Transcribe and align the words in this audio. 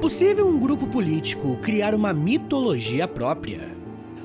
Possível 0.00 0.48
um 0.48 0.58
grupo 0.58 0.86
político 0.86 1.58
criar 1.58 1.94
uma 1.94 2.10
mitologia 2.14 3.06
própria? 3.06 3.70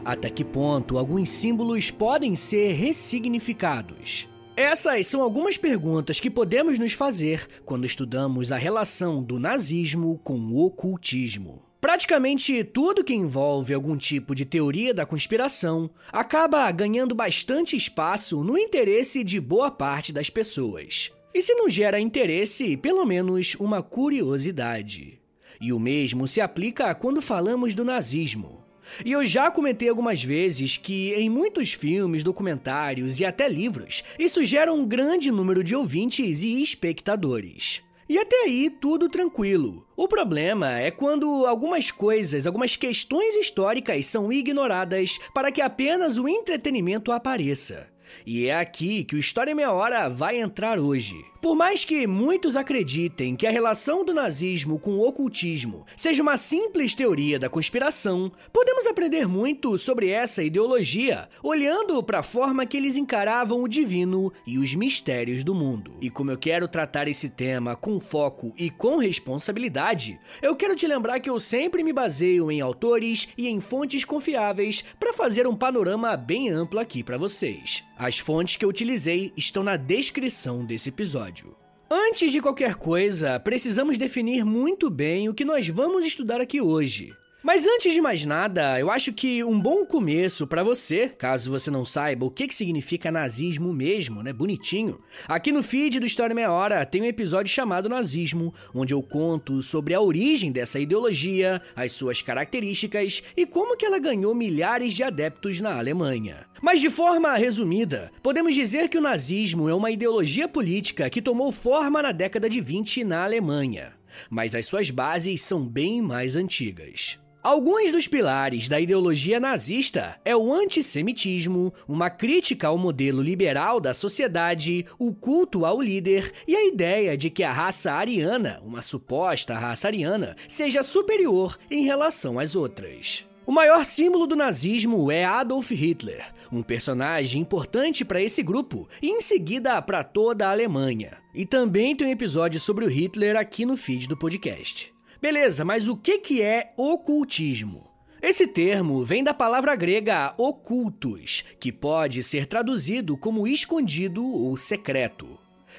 Até 0.05 0.29
que 0.29 0.41
ponto 0.41 0.97
alguns 0.97 1.29
símbolos 1.29 1.91
podem 1.91 2.33
ser 2.33 2.71
ressignificados? 2.71 4.29
Essas 4.55 5.05
são 5.05 5.21
algumas 5.21 5.57
perguntas 5.57 6.17
que 6.17 6.29
podemos 6.29 6.79
nos 6.79 6.93
fazer 6.93 7.45
quando 7.65 7.85
estudamos 7.85 8.53
a 8.53 8.57
relação 8.57 9.21
do 9.21 9.37
nazismo 9.37 10.17
com 10.23 10.39
o 10.39 10.65
ocultismo. 10.65 11.61
Praticamente 11.81 12.63
tudo 12.63 13.03
que 13.03 13.13
envolve 13.13 13.73
algum 13.73 13.97
tipo 13.97 14.33
de 14.33 14.45
teoria 14.45 14.93
da 14.93 15.05
conspiração 15.05 15.89
acaba 16.09 16.71
ganhando 16.71 17.13
bastante 17.13 17.75
espaço 17.75 18.41
no 18.45 18.57
interesse 18.57 19.25
de 19.25 19.41
boa 19.41 19.69
parte 19.69 20.13
das 20.13 20.29
pessoas. 20.29 21.11
E 21.33 21.41
se 21.41 21.53
não 21.53 21.69
gera 21.69 21.99
interesse, 21.99 22.77
pelo 22.77 23.05
menos 23.05 23.55
uma 23.55 23.83
curiosidade. 23.83 25.19
E 25.59 25.71
o 25.71 25.79
mesmo 25.79 26.27
se 26.27 26.41
aplica 26.41 26.93
quando 26.95 27.21
falamos 27.21 27.73
do 27.73 27.83
nazismo. 27.83 28.63
E 29.03 29.11
eu 29.11 29.25
já 29.25 29.49
comentei 29.49 29.89
algumas 29.89 30.23
vezes 30.23 30.77
que 30.77 31.13
em 31.13 31.29
muitos 31.29 31.73
filmes, 31.73 32.23
documentários 32.23 33.19
e 33.19 33.25
até 33.25 33.47
livros, 33.47 34.03
isso 34.17 34.43
gera 34.43 34.71
um 34.71 34.85
grande 34.85 35.31
número 35.31 35.63
de 35.63 35.75
ouvintes 35.75 36.43
e 36.43 36.61
espectadores. 36.61 37.83
E 38.07 38.19
até 38.19 38.43
aí 38.43 38.69
tudo 38.69 39.09
tranquilo. 39.09 39.87
O 39.97 40.07
problema 40.07 40.79
é 40.79 40.91
quando 40.91 41.47
algumas 41.47 41.89
coisas, 41.89 42.45
algumas 42.45 42.75
questões 42.75 43.35
históricas 43.35 44.05
são 44.05 44.31
ignoradas 44.31 45.17
para 45.33 45.51
que 45.51 45.61
apenas 45.61 46.17
o 46.17 46.27
entretenimento 46.27 47.11
apareça. 47.11 47.87
E 48.25 48.47
é 48.47 48.57
aqui 48.57 49.03
que 49.03 49.15
o 49.15 49.19
História 49.19 49.51
em 49.51 49.55
Meia 49.55 49.71
Hora 49.71 50.09
vai 50.09 50.39
entrar 50.39 50.79
hoje. 50.79 51.15
Por 51.45 51.55
mais 51.55 51.85
que 51.85 52.07
muitos 52.07 52.55
acreditem 52.55 53.35
que 53.35 53.45
a 53.45 53.51
relação 53.51 54.03
do 54.03 54.15
nazismo 54.15 54.79
com 54.79 54.93
o 54.93 55.07
ocultismo 55.07 55.85
seja 55.95 56.23
uma 56.23 56.37
simples 56.37 56.95
teoria 56.95 57.37
da 57.37 57.47
conspiração, 57.47 58.31
podemos 58.51 58.87
aprender 58.87 59.27
muito 59.27 59.77
sobre 59.77 60.09
essa 60.09 60.41
ideologia 60.41 61.29
olhando 61.43 62.01
para 62.01 62.19
a 62.19 62.23
forma 62.23 62.65
que 62.65 62.75
eles 62.75 62.95
encaravam 62.95 63.61
o 63.61 63.67
divino 63.67 64.33
e 64.47 64.57
os 64.57 64.73
mistérios 64.73 65.43
do 65.43 65.53
mundo. 65.53 65.93
E 66.01 66.09
como 66.09 66.31
eu 66.31 66.37
quero 66.37 66.67
tratar 66.67 67.07
esse 67.07 67.29
tema 67.29 67.75
com 67.75 67.99
foco 67.99 68.51
e 68.57 68.71
com 68.71 68.97
responsabilidade, 68.97 70.19
eu 70.41 70.55
quero 70.55 70.75
te 70.75 70.87
lembrar 70.87 71.19
que 71.19 71.29
eu 71.29 71.39
sempre 71.39 71.83
me 71.83 71.93
baseio 71.93 72.51
em 72.51 72.59
autores 72.59 73.29
e 73.37 73.47
em 73.47 73.59
fontes 73.59 74.03
confiáveis 74.03 74.83
para 74.99 75.13
fazer 75.13 75.45
um 75.45 75.55
panorama 75.55 76.17
bem 76.17 76.49
amplo 76.49 76.79
aqui 76.79 77.03
para 77.03 77.19
vocês. 77.19 77.83
As 77.97 78.19
fontes 78.19 78.57
que 78.57 78.65
eu 78.65 78.69
utilizei 78.69 79.31
estão 79.37 79.63
na 79.63 79.77
descrição 79.77 80.65
desse 80.65 80.89
episódio. 80.89 81.55
Antes 81.89 82.29
de 82.29 82.41
qualquer 82.41 82.75
coisa, 82.75 83.39
precisamos 83.39 83.97
definir 83.97 84.43
muito 84.43 84.89
bem 84.89 85.29
o 85.29 85.33
que 85.33 85.45
nós 85.45 85.69
vamos 85.69 86.05
estudar 86.05 86.41
aqui 86.41 86.59
hoje. 86.59 87.13
Mas 87.45 87.67
antes 87.67 87.93
de 87.93 88.01
mais 88.01 88.25
nada, 88.25 88.79
eu 88.79 88.89
acho 88.89 89.13
que 89.13 89.43
um 89.43 89.61
bom 89.61 89.85
começo 89.85 90.47
para 90.47 90.63
você, 90.63 91.09
caso 91.09 91.51
você 91.51 91.69
não 91.69 91.85
saiba 91.85 92.25
o 92.25 92.31
que, 92.31 92.47
que 92.47 92.55
significa 92.55 93.11
nazismo 93.11 93.71
mesmo, 93.71 94.23
né? 94.23 94.33
Bonitinho. 94.33 94.99
Aqui 95.27 95.51
no 95.51 95.61
feed 95.61 95.99
do 95.99 96.07
História 96.07 96.33
Meia 96.33 96.51
Hora 96.51 96.83
tem 96.87 97.03
um 97.03 97.05
episódio 97.05 97.53
chamado 97.53 97.87
Nazismo, 97.87 98.51
onde 98.73 98.95
eu 98.95 99.03
conto 99.03 99.61
sobre 99.61 99.93
a 99.93 100.01
origem 100.01 100.51
dessa 100.51 100.79
ideologia, 100.79 101.61
as 101.75 101.91
suas 101.91 102.19
características 102.19 103.21
e 103.37 103.45
como 103.45 103.77
que 103.77 103.85
ela 103.85 103.99
ganhou 103.99 104.33
milhares 104.33 104.95
de 104.95 105.03
adeptos 105.03 105.61
na 105.61 105.77
Alemanha. 105.77 106.47
Mas 106.63 106.81
de 106.81 106.89
forma 106.89 107.35
resumida, 107.35 108.11
podemos 108.23 108.55
dizer 108.55 108.89
que 108.89 108.97
o 108.97 109.01
nazismo 109.01 109.69
é 109.69 109.75
uma 109.75 109.91
ideologia 109.91 110.47
política 110.47 111.11
que 111.11 111.21
tomou 111.21 111.51
forma 111.51 112.01
na 112.01 112.11
década 112.11 112.49
de 112.49 112.59
20 112.59 113.03
na 113.03 113.23
Alemanha. 113.23 113.93
Mas 114.31 114.55
as 114.55 114.65
suas 114.65 114.89
bases 114.89 115.41
são 115.41 115.63
bem 115.63 116.01
mais 116.01 116.35
antigas. 116.35 117.23
Alguns 117.45 117.91
dos 117.91 118.07
pilares 118.07 118.67
da 118.67 118.79
ideologia 118.79 119.39
nazista 119.39 120.19
é 120.25 120.35
o 120.35 120.51
antissemitismo, 120.51 121.71
uma 121.87 122.09
crítica 122.09 122.69
ao 122.69 122.75
modelo 122.75 123.21
liberal 123.21 123.79
da 123.79 123.93
sociedade, 123.93 124.83
o 124.97 125.13
culto 125.13 125.63
ao 125.63 125.79
líder 125.79 126.33
e 126.47 126.55
a 126.55 126.65
ideia 126.65 127.15
de 127.15 127.29
que 127.29 127.43
a 127.43 127.53
raça 127.53 127.91
ariana, 127.91 128.59
uma 128.65 128.81
suposta 128.81 129.53
raça 129.53 129.87
ariana, 129.87 130.35
seja 130.47 130.81
superior 130.81 131.55
em 131.69 131.83
relação 131.83 132.39
às 132.39 132.55
outras. 132.55 133.27
O 133.45 133.51
maior 133.51 133.85
símbolo 133.85 134.25
do 134.25 134.35
nazismo 134.35 135.11
é 135.11 135.23
Adolf 135.23 135.69
Hitler, 135.69 136.25
um 136.51 136.63
personagem 136.63 137.43
importante 137.43 138.03
para 138.03 138.19
esse 138.19 138.41
grupo 138.41 138.89
e 138.99 139.11
em 139.11 139.21
seguida 139.21 139.79
para 139.83 140.03
toda 140.03 140.47
a 140.47 140.51
Alemanha. 140.51 141.19
E 141.31 141.45
também 141.45 141.95
tem 141.95 142.07
um 142.07 142.11
episódio 142.11 142.59
sobre 142.59 142.85
o 142.85 142.89
Hitler 142.89 143.37
aqui 143.37 143.67
no 143.67 143.77
feed 143.77 144.07
do 144.07 144.17
podcast. 144.17 144.94
Beleza, 145.21 145.63
mas 145.63 145.87
o 145.87 145.95
que 145.95 146.41
é 146.41 146.73
ocultismo? 146.77 147.89
Esse 148.21 148.47
termo 148.47 149.05
vem 149.05 149.23
da 149.23 149.33
palavra 149.33 149.75
grega 149.75 150.33
ocultus, 150.37 151.43
que 151.59 151.71
pode 151.71 152.23
ser 152.23 152.47
traduzido 152.47 153.15
como 153.15 153.47
escondido 153.47 154.25
ou 154.25 154.57
secreto. 154.57 155.37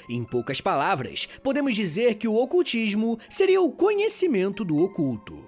Em 0.09 0.23
poucas 0.23 0.61
palavras, 0.61 1.29
podemos 1.43 1.75
dizer 1.75 2.15
que 2.15 2.29
o 2.29 2.35
ocultismo 2.35 3.19
seria 3.29 3.61
o 3.61 3.73
conhecimento 3.73 4.65
do 4.65 4.79
oculto. 4.79 5.45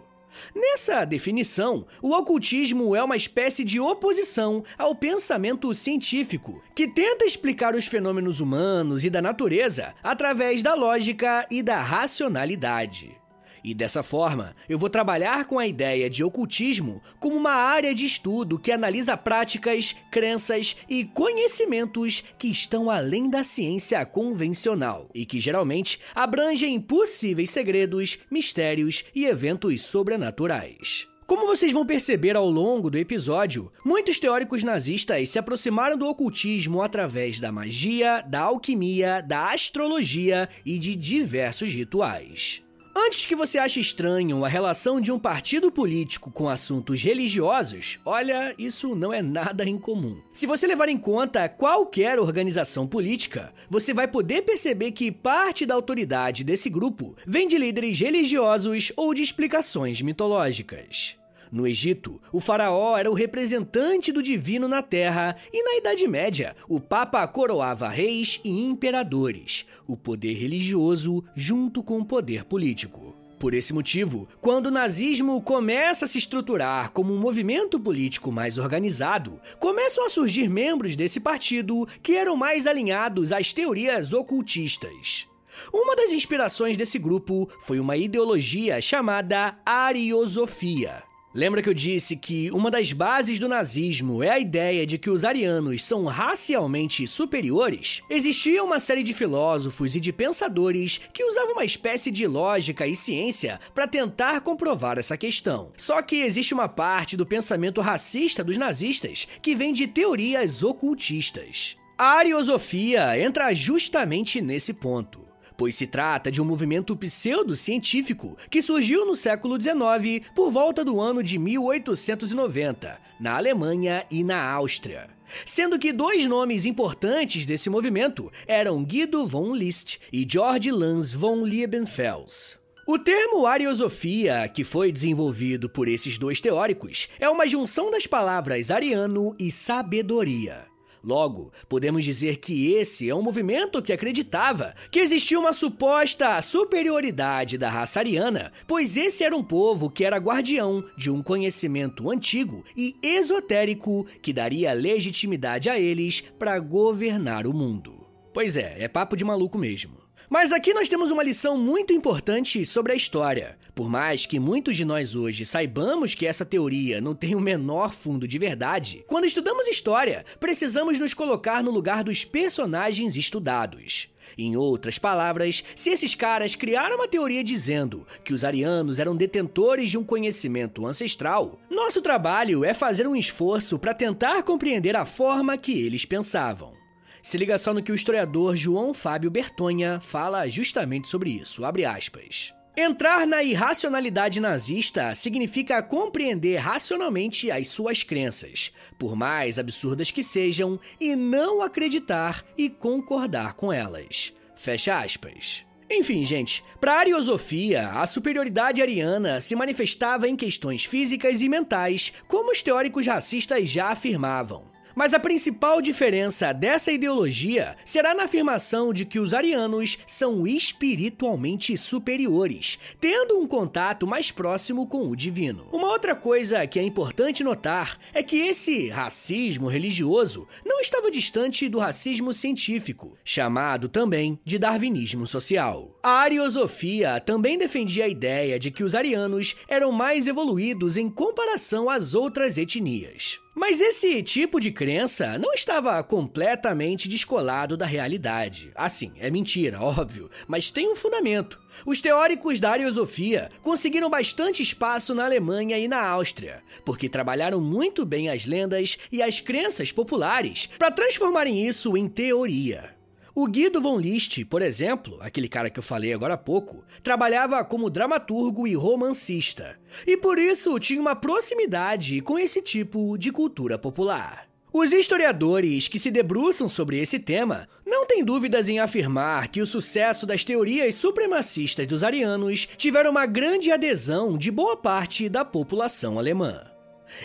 Nessa 0.54 1.04
definição, 1.04 1.86
o 2.02 2.10
ocultismo 2.10 2.94
é 2.94 3.02
uma 3.02 3.16
espécie 3.16 3.64
de 3.64 3.78
oposição 3.78 4.64
ao 4.76 4.94
pensamento 4.94 5.72
científico, 5.74 6.62
que 6.74 6.88
tenta 6.88 7.24
explicar 7.24 7.74
os 7.74 7.86
fenômenos 7.86 8.40
humanos 8.40 9.04
e 9.04 9.10
da 9.10 9.22
natureza 9.22 9.94
através 10.02 10.62
da 10.62 10.74
lógica 10.74 11.46
e 11.50 11.62
da 11.62 11.80
racionalidade. 11.80 13.16
E 13.62 13.74
dessa 13.74 14.02
forma, 14.02 14.54
eu 14.68 14.78
vou 14.78 14.88
trabalhar 14.88 15.44
com 15.46 15.58
a 15.58 15.66
ideia 15.66 16.08
de 16.08 16.22
ocultismo 16.22 17.02
como 17.18 17.36
uma 17.36 17.52
área 17.52 17.94
de 17.94 18.04
estudo 18.04 18.58
que 18.58 18.72
analisa 18.72 19.16
práticas, 19.16 19.96
crenças 20.10 20.76
e 20.88 21.04
conhecimentos 21.04 22.24
que 22.38 22.48
estão 22.48 22.90
além 22.90 23.28
da 23.28 23.44
ciência 23.44 24.04
convencional 24.04 25.08
e 25.14 25.26
que 25.26 25.40
geralmente 25.40 26.00
abrangem 26.14 26.80
possíveis 26.80 27.50
segredos, 27.50 28.18
mistérios 28.30 29.04
e 29.14 29.24
eventos 29.26 29.82
sobrenaturais. 29.82 31.08
Como 31.28 31.46
vocês 31.46 31.72
vão 31.72 31.84
perceber 31.84 32.36
ao 32.36 32.48
longo 32.48 32.88
do 32.88 32.96
episódio, 32.96 33.70
muitos 33.84 34.18
teóricos 34.18 34.64
nazistas 34.64 35.28
se 35.28 35.38
aproximaram 35.38 35.98
do 35.98 36.06
ocultismo 36.06 36.80
através 36.80 37.38
da 37.38 37.52
magia, 37.52 38.22
da 38.22 38.40
alquimia, 38.40 39.20
da 39.20 39.52
astrologia 39.52 40.48
e 40.64 40.78
de 40.78 40.96
diversos 40.96 41.70
rituais. 41.70 42.62
Antes 43.00 43.26
que 43.26 43.36
você 43.36 43.58
ache 43.58 43.78
estranho 43.78 44.44
a 44.44 44.48
relação 44.48 45.00
de 45.00 45.12
um 45.12 45.20
partido 45.20 45.70
político 45.70 46.32
com 46.32 46.48
assuntos 46.48 47.00
religiosos, 47.00 48.00
olha, 48.04 48.52
isso 48.58 48.92
não 48.92 49.12
é 49.12 49.22
nada 49.22 49.64
incomum. 49.64 50.20
Se 50.32 50.48
você 50.48 50.66
levar 50.66 50.88
em 50.88 50.98
conta 50.98 51.48
qualquer 51.48 52.18
organização 52.18 52.88
política, 52.88 53.54
você 53.70 53.94
vai 53.94 54.08
poder 54.08 54.42
perceber 54.42 54.90
que 54.90 55.12
parte 55.12 55.64
da 55.64 55.74
autoridade 55.74 56.42
desse 56.42 56.68
grupo 56.68 57.14
vem 57.24 57.46
de 57.46 57.56
líderes 57.56 58.00
religiosos 58.00 58.92
ou 58.96 59.14
de 59.14 59.22
explicações 59.22 60.02
mitológicas. 60.02 61.16
No 61.50 61.66
Egito, 61.66 62.20
o 62.32 62.40
faraó 62.40 62.96
era 62.96 63.10
o 63.10 63.14
representante 63.14 64.12
do 64.12 64.22
divino 64.22 64.68
na 64.68 64.82
terra, 64.82 65.36
e 65.52 65.62
na 65.62 65.76
Idade 65.76 66.06
Média, 66.06 66.54
o 66.68 66.78
Papa 66.80 67.26
coroava 67.26 67.88
reis 67.88 68.40
e 68.44 68.50
imperadores, 68.50 69.66
o 69.86 69.96
poder 69.96 70.34
religioso 70.34 71.24
junto 71.34 71.82
com 71.82 71.98
o 71.98 72.04
poder 72.04 72.44
político. 72.44 73.16
Por 73.38 73.54
esse 73.54 73.72
motivo, 73.72 74.28
quando 74.40 74.66
o 74.66 74.70
nazismo 74.70 75.40
começa 75.40 76.04
a 76.04 76.08
se 76.08 76.18
estruturar 76.18 76.90
como 76.90 77.14
um 77.14 77.18
movimento 77.18 77.78
político 77.78 78.32
mais 78.32 78.58
organizado, 78.58 79.40
começam 79.60 80.04
a 80.04 80.08
surgir 80.08 80.48
membros 80.50 80.96
desse 80.96 81.20
partido 81.20 81.86
que 82.02 82.16
eram 82.16 82.36
mais 82.36 82.66
alinhados 82.66 83.32
às 83.32 83.52
teorias 83.52 84.12
ocultistas. 84.12 85.28
Uma 85.72 85.94
das 85.94 86.12
inspirações 86.12 86.76
desse 86.76 86.98
grupo 86.98 87.48
foi 87.60 87.78
uma 87.78 87.96
ideologia 87.96 88.80
chamada 88.80 89.56
Ariosofia, 89.64 91.02
Lembra 91.34 91.60
que 91.60 91.68
eu 91.68 91.74
disse 91.74 92.16
que 92.16 92.50
uma 92.50 92.70
das 92.70 92.90
bases 92.90 93.38
do 93.38 93.48
nazismo 93.48 94.22
é 94.22 94.30
a 94.30 94.38
ideia 94.38 94.86
de 94.86 94.96
que 94.96 95.10
os 95.10 95.26
arianos 95.26 95.84
são 95.84 96.06
racialmente 96.06 97.06
superiores? 97.06 98.02
Existia 98.08 98.64
uma 98.64 98.80
série 98.80 99.02
de 99.02 99.12
filósofos 99.12 99.94
e 99.94 100.00
de 100.00 100.10
pensadores 100.10 100.98
que 101.12 101.22
usavam 101.22 101.52
uma 101.52 101.66
espécie 101.66 102.10
de 102.10 102.26
lógica 102.26 102.86
e 102.86 102.96
ciência 102.96 103.60
para 103.74 103.86
tentar 103.86 104.40
comprovar 104.40 104.98
essa 104.98 105.18
questão. 105.18 105.70
Só 105.76 106.00
que 106.00 106.16
existe 106.22 106.54
uma 106.54 106.68
parte 106.68 107.14
do 107.14 107.26
pensamento 107.26 107.82
racista 107.82 108.42
dos 108.42 108.56
nazistas 108.56 109.28
que 109.42 109.54
vem 109.54 109.74
de 109.74 109.86
teorias 109.86 110.62
ocultistas. 110.62 111.76
A 111.98 112.16
ariosofia 112.16 113.20
entra 113.20 113.52
justamente 113.52 114.40
nesse 114.40 114.72
ponto 114.72 115.27
pois 115.58 115.74
se 115.74 115.88
trata 115.88 116.30
de 116.30 116.40
um 116.40 116.44
movimento 116.44 116.96
pseudocientífico 116.96 118.38
que 118.48 118.62
surgiu 118.62 119.04
no 119.04 119.16
século 119.16 119.60
XIX 119.60 120.24
por 120.32 120.52
volta 120.52 120.84
do 120.84 121.00
ano 121.00 121.20
de 121.20 121.36
1890, 121.36 122.96
na 123.20 123.36
Alemanha 123.36 124.06
e 124.08 124.22
na 124.22 124.40
Áustria. 124.40 125.10
Sendo 125.44 125.78
que 125.78 125.92
dois 125.92 126.26
nomes 126.26 126.64
importantes 126.64 127.44
desse 127.44 127.68
movimento 127.68 128.32
eram 128.46 128.82
Guido 128.84 129.26
von 129.26 129.52
List 129.52 129.98
e 130.12 130.26
George 130.26 130.70
Lanz 130.70 131.12
von 131.12 131.44
Liebenfels. 131.44 132.56
O 132.86 132.96
termo 132.96 133.44
ariosofia, 133.44 134.48
que 134.48 134.62
foi 134.62 134.92
desenvolvido 134.92 135.68
por 135.68 135.88
esses 135.88 136.16
dois 136.16 136.40
teóricos, 136.40 137.08
é 137.18 137.28
uma 137.28 137.46
junção 137.46 137.90
das 137.90 138.06
palavras 138.06 138.70
ariano 138.70 139.36
e 139.38 139.50
sabedoria. 139.50 140.67
Logo, 141.02 141.52
podemos 141.68 142.04
dizer 142.04 142.38
que 142.38 142.72
esse 142.72 143.08
é 143.08 143.14
um 143.14 143.22
movimento 143.22 143.80
que 143.82 143.92
acreditava 143.92 144.74
que 144.90 144.98
existia 144.98 145.38
uma 145.38 145.52
suposta 145.52 146.40
superioridade 146.42 147.56
da 147.56 147.70
raça 147.70 148.00
ariana, 148.00 148.52
pois 148.66 148.96
esse 148.96 149.22
era 149.22 149.36
um 149.36 149.44
povo 149.44 149.90
que 149.90 150.04
era 150.04 150.16
guardião 150.16 150.84
de 150.96 151.10
um 151.10 151.22
conhecimento 151.22 152.10
antigo 152.10 152.64
e 152.76 152.96
esotérico 153.02 154.06
que 154.22 154.32
daria 154.32 154.72
legitimidade 154.72 155.68
a 155.68 155.78
eles 155.78 156.22
para 156.38 156.58
governar 156.58 157.46
o 157.46 157.54
mundo. 157.54 158.06
Pois 158.32 158.56
é, 158.56 158.76
é 158.78 158.88
papo 158.88 159.16
de 159.16 159.24
maluco 159.24 159.58
mesmo. 159.58 160.07
Mas 160.30 160.52
aqui 160.52 160.74
nós 160.74 160.90
temos 160.90 161.10
uma 161.10 161.22
lição 161.22 161.56
muito 161.56 161.90
importante 161.90 162.66
sobre 162.66 162.92
a 162.92 162.96
história. 162.96 163.56
Por 163.74 163.88
mais 163.88 164.26
que 164.26 164.38
muitos 164.38 164.76
de 164.76 164.84
nós 164.84 165.14
hoje 165.14 165.46
saibamos 165.46 166.14
que 166.14 166.26
essa 166.26 166.44
teoria 166.44 167.00
não 167.00 167.14
tem 167.14 167.34
o 167.34 167.40
menor 167.40 167.94
fundo 167.94 168.28
de 168.28 168.38
verdade, 168.38 169.02
quando 169.06 169.24
estudamos 169.24 169.66
história, 169.66 170.26
precisamos 170.38 170.98
nos 170.98 171.14
colocar 171.14 171.62
no 171.62 171.70
lugar 171.70 172.04
dos 172.04 172.26
personagens 172.26 173.16
estudados. 173.16 174.10
Em 174.36 174.54
outras 174.54 174.98
palavras, 174.98 175.64
se 175.74 175.88
esses 175.88 176.14
caras 176.14 176.54
criaram 176.54 176.96
uma 176.96 177.08
teoria 177.08 177.42
dizendo 177.42 178.06
que 178.22 178.34
os 178.34 178.44
arianos 178.44 178.98
eram 178.98 179.16
detentores 179.16 179.90
de 179.90 179.96
um 179.96 180.04
conhecimento 180.04 180.86
ancestral, 180.86 181.58
nosso 181.70 182.02
trabalho 182.02 182.66
é 182.66 182.74
fazer 182.74 183.06
um 183.06 183.16
esforço 183.16 183.78
para 183.78 183.94
tentar 183.94 184.42
compreender 184.42 184.94
a 184.94 185.06
forma 185.06 185.56
que 185.56 185.72
eles 185.72 186.04
pensavam. 186.04 186.77
Se 187.22 187.36
liga 187.36 187.58
só 187.58 187.74
no 187.74 187.82
que 187.82 187.92
o 187.92 187.94
historiador 187.94 188.56
João 188.56 188.94
Fábio 188.94 189.30
Bertonha 189.30 190.00
fala 190.00 190.48
justamente 190.48 191.08
sobre 191.08 191.30
isso. 191.30 191.64
Abre 191.64 191.84
aspas. 191.84 192.54
Entrar 192.80 193.26
na 193.26 193.42
irracionalidade 193.42 194.40
nazista 194.40 195.12
significa 195.12 195.82
compreender 195.82 196.58
racionalmente 196.58 197.50
as 197.50 197.68
suas 197.68 198.04
crenças, 198.04 198.72
por 198.96 199.16
mais 199.16 199.58
absurdas 199.58 200.12
que 200.12 200.22
sejam, 200.22 200.78
e 201.00 201.16
não 201.16 201.60
acreditar 201.60 202.44
e 202.56 202.70
concordar 202.70 203.54
com 203.54 203.72
elas. 203.72 204.32
Fecha 204.54 204.96
aspas. 204.96 205.66
Enfim, 205.90 206.24
gente, 206.24 206.62
para 206.80 206.94
a 206.94 206.98
ariosofia, 206.98 207.88
a 207.88 208.06
superioridade 208.06 208.80
ariana 208.80 209.40
se 209.40 209.56
manifestava 209.56 210.28
em 210.28 210.36
questões 210.36 210.84
físicas 210.84 211.40
e 211.40 211.48
mentais, 211.48 212.12
como 212.28 212.52
os 212.52 212.62
teóricos 212.62 213.06
racistas 213.06 213.68
já 213.68 213.88
afirmavam. 213.88 214.77
Mas 214.98 215.14
a 215.14 215.20
principal 215.20 215.80
diferença 215.80 216.52
dessa 216.52 216.90
ideologia 216.90 217.76
será 217.84 218.16
na 218.16 218.24
afirmação 218.24 218.92
de 218.92 219.04
que 219.04 219.20
os 219.20 219.32
arianos 219.32 219.96
são 220.08 220.44
espiritualmente 220.44 221.78
superiores, 221.78 222.80
tendo 223.00 223.38
um 223.38 223.46
contato 223.46 224.08
mais 224.08 224.32
próximo 224.32 224.88
com 224.88 225.08
o 225.08 225.14
divino. 225.14 225.68
Uma 225.70 225.86
outra 225.86 226.16
coisa 226.16 226.66
que 226.66 226.80
é 226.80 226.82
importante 226.82 227.44
notar 227.44 227.96
é 228.12 228.24
que 228.24 228.38
esse 228.38 228.88
racismo 228.88 229.68
religioso 229.68 230.48
não 230.66 230.80
estava 230.80 231.12
distante 231.12 231.68
do 231.68 231.78
racismo 231.78 232.32
científico, 232.32 233.16
chamado 233.24 233.88
também 233.88 234.36
de 234.44 234.58
darwinismo 234.58 235.28
social. 235.28 235.96
A 236.02 236.22
ariosofia 236.22 237.20
também 237.20 237.56
defendia 237.56 238.06
a 238.06 238.08
ideia 238.08 238.58
de 238.58 238.72
que 238.72 238.82
os 238.82 238.96
arianos 238.96 239.54
eram 239.68 239.92
mais 239.92 240.26
evoluídos 240.26 240.96
em 240.96 241.08
comparação 241.08 241.88
às 241.88 242.16
outras 242.16 242.58
etnias. 242.58 243.38
Mas 243.58 243.80
esse 243.80 244.22
tipo 244.22 244.60
de 244.60 244.70
crença 244.70 245.36
não 245.36 245.52
estava 245.52 246.00
completamente 246.04 247.08
descolado 247.08 247.76
da 247.76 247.84
realidade. 247.84 248.70
Assim, 248.72 249.12
é 249.18 249.28
mentira, 249.32 249.82
óbvio, 249.82 250.30
mas 250.46 250.70
tem 250.70 250.88
um 250.88 250.94
fundamento. 250.94 251.60
Os 251.84 252.00
teóricos 252.00 252.60
da 252.60 252.70
ariosofia 252.70 253.50
conseguiram 253.60 254.08
bastante 254.08 254.62
espaço 254.62 255.12
na 255.12 255.24
Alemanha 255.24 255.76
e 255.76 255.88
na 255.88 256.00
Áustria, 256.00 256.62
porque 256.84 257.08
trabalharam 257.08 257.60
muito 257.60 258.06
bem 258.06 258.28
as 258.28 258.46
lendas 258.46 258.96
e 259.10 259.20
as 259.20 259.40
crenças 259.40 259.90
populares 259.90 260.70
para 260.78 260.92
transformarem 260.92 261.66
isso 261.66 261.96
em 261.96 262.08
teoria. 262.08 262.97
O 263.40 263.46
Guido 263.46 263.80
von 263.80 264.00
List, 264.00 264.44
por 264.46 264.62
exemplo, 264.62 265.16
aquele 265.20 265.48
cara 265.48 265.70
que 265.70 265.78
eu 265.78 265.82
falei 265.82 266.12
agora 266.12 266.34
há 266.34 266.36
pouco, 266.36 266.84
trabalhava 267.04 267.64
como 267.64 267.88
dramaturgo 267.88 268.66
e 268.66 268.74
romancista, 268.74 269.78
e 270.04 270.16
por 270.16 270.40
isso 270.40 270.76
tinha 270.80 271.00
uma 271.00 271.14
proximidade 271.14 272.20
com 272.20 272.36
esse 272.36 272.60
tipo 272.60 273.16
de 273.16 273.30
cultura 273.30 273.78
popular. 273.78 274.48
Os 274.72 274.90
historiadores 274.92 275.86
que 275.86 276.00
se 276.00 276.10
debruçam 276.10 276.68
sobre 276.68 276.98
esse 276.98 277.20
tema 277.20 277.68
não 277.86 278.04
têm 278.04 278.24
dúvidas 278.24 278.68
em 278.68 278.80
afirmar 278.80 279.46
que 279.46 279.62
o 279.62 279.66
sucesso 279.68 280.26
das 280.26 280.44
teorias 280.44 280.96
supremacistas 280.96 281.86
dos 281.86 282.02
arianos 282.02 282.68
tiveram 282.76 283.12
uma 283.12 283.24
grande 283.24 283.70
adesão 283.70 284.36
de 284.36 284.50
boa 284.50 284.76
parte 284.76 285.28
da 285.28 285.44
população 285.44 286.18
alemã. 286.18 286.77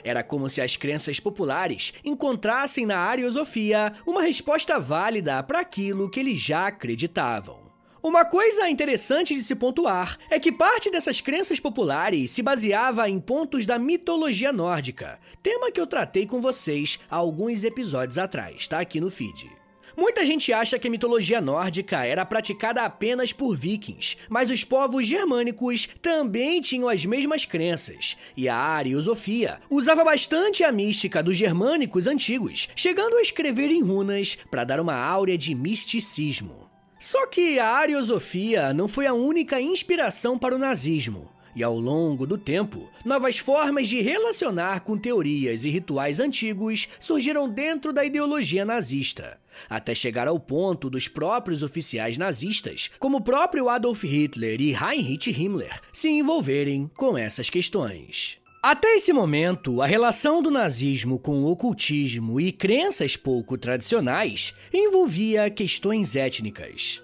Era 0.04 0.24
como 0.24 0.50
se 0.50 0.62
as 0.62 0.76
crenças 0.76 1.20
populares 1.20 1.94
encontrassem 2.04 2.86
na 2.86 2.98
ariosofia 2.98 3.94
uma 4.06 4.22
resposta 4.22 4.80
válida 4.80 5.42
para 5.44 5.60
aquilo 5.60 6.10
que 6.10 6.20
eles 6.20 6.40
já 6.40 6.68
acreditavam. 6.68 7.64
Uma 8.04 8.26
coisa 8.26 8.70
interessante 8.70 9.34
de 9.34 9.42
se 9.42 9.56
pontuar 9.56 10.18
é 10.30 10.38
que 10.38 10.52
parte 10.52 10.92
dessas 10.92 11.22
crenças 11.22 11.58
populares 11.58 12.32
se 12.32 12.42
baseava 12.42 13.10
em 13.10 13.18
pontos 13.18 13.66
da 13.66 13.80
mitologia 13.80 14.52
nórdica, 14.52 15.20
tema 15.42 15.72
que 15.72 15.80
eu 15.80 15.88
tratei 15.88 16.26
com 16.26 16.42
vocês 16.42 17.00
há 17.10 17.16
alguns 17.16 17.64
episódios 17.64 18.18
atrás, 18.18 18.68
tá 18.68 18.82
aqui 18.82 19.00
no 19.00 19.10
feed. 19.10 19.63
Muita 19.96 20.26
gente 20.26 20.52
acha 20.52 20.80
que 20.80 20.88
a 20.88 20.92
mitologia 20.92 21.40
nórdica 21.40 22.04
era 22.04 22.26
praticada 22.26 22.82
apenas 22.82 23.32
por 23.32 23.56
vikings, 23.56 24.18
mas 24.28 24.50
os 24.50 24.64
povos 24.64 25.06
germânicos 25.06 25.88
também 26.02 26.60
tinham 26.62 26.90
as 26.90 27.06
mesmas 27.06 27.46
crenças, 27.46 28.18
e 28.36 28.50
a 28.50 28.56
ariosofia 28.56 29.60
usava 29.70 30.04
bastante 30.04 30.64
a 30.64 30.72
mística 30.72 31.22
dos 31.22 31.38
germânicos 31.38 32.08
antigos, 32.08 32.70
chegando 32.76 33.18
a 33.18 33.22
escrever 33.22 33.70
em 33.70 33.84
runas 33.84 34.38
para 34.50 34.64
dar 34.64 34.80
uma 34.80 34.96
áurea 34.96 35.38
de 35.38 35.54
misticismo. 35.54 36.70
Só 37.00 37.28
que 37.28 37.60
a 37.60 37.68
ariosofia 37.68 38.74
não 38.74 38.88
foi 38.88 39.06
a 39.06 39.14
única 39.14 39.62
inspiração 39.62 40.40
para 40.40 40.56
o 40.56 40.60
nazismo. 40.60 41.30
E 41.56 41.62
ao 41.62 41.78
longo 41.78 42.26
do 42.26 42.36
tempo, 42.38 42.90
novas 43.06 43.38
formas 43.38 43.88
de 43.88 44.02
relacionar 44.02 44.80
com 44.80 44.98
teorias 44.98 45.66
e 45.66 45.70
rituais 45.70 46.20
antigos 46.20 46.90
surgiram 47.00 47.48
dentro 47.48 47.94
da 47.94 48.04
ideologia 48.04 48.66
nazista, 48.66 49.38
até 49.70 49.94
chegar 49.94 50.28
ao 50.28 50.40
ponto 50.40 50.90
dos 50.90 51.08
próprios 51.08 51.64
oficiais 51.64 52.18
nazistas, 52.18 52.90
como 53.00 53.18
o 53.18 53.22
próprio 53.22 53.70
Adolf 53.70 54.04
Hitler 54.04 54.62
e 54.62 54.74
Heinrich 54.74 55.32
Himmler, 55.32 55.80
se 55.92 56.10
envolverem 56.10 56.90
com 56.96 57.18
essas 57.18 57.50
questões. 57.50 58.38
Até 58.62 58.96
esse 58.96 59.12
momento, 59.12 59.82
a 59.82 59.86
relação 59.86 60.42
do 60.42 60.50
nazismo 60.50 61.20
com 61.20 61.44
o 61.44 61.52
ocultismo 61.52 62.40
e 62.40 62.50
crenças 62.50 63.18
pouco 63.18 63.58
tradicionais 63.58 64.56
envolvia 64.74 65.50
questões 65.50 66.16
étnicas. 66.16 67.04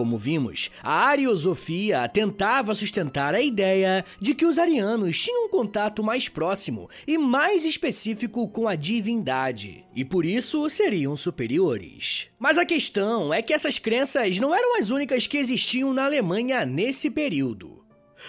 Como 0.00 0.16
vimos, 0.16 0.70
a 0.82 1.08
ariosofia 1.08 2.08
tentava 2.08 2.74
sustentar 2.74 3.34
a 3.34 3.42
ideia 3.42 4.02
de 4.18 4.34
que 4.34 4.46
os 4.46 4.58
arianos 4.58 5.20
tinham 5.20 5.44
um 5.44 5.48
contato 5.50 6.02
mais 6.02 6.26
próximo 6.26 6.88
e 7.06 7.18
mais 7.18 7.66
específico 7.66 8.48
com 8.48 8.66
a 8.66 8.74
divindade, 8.74 9.84
e 9.94 10.02
por 10.02 10.24
isso 10.24 10.70
seriam 10.70 11.14
superiores. 11.18 12.30
Mas 12.38 12.56
a 12.56 12.64
questão 12.64 13.34
é 13.34 13.42
que 13.42 13.52
essas 13.52 13.78
crenças 13.78 14.40
não 14.40 14.54
eram 14.54 14.78
as 14.78 14.88
únicas 14.88 15.26
que 15.26 15.36
existiam 15.36 15.92
na 15.92 16.06
Alemanha 16.06 16.64
nesse 16.64 17.10
período. 17.10 17.84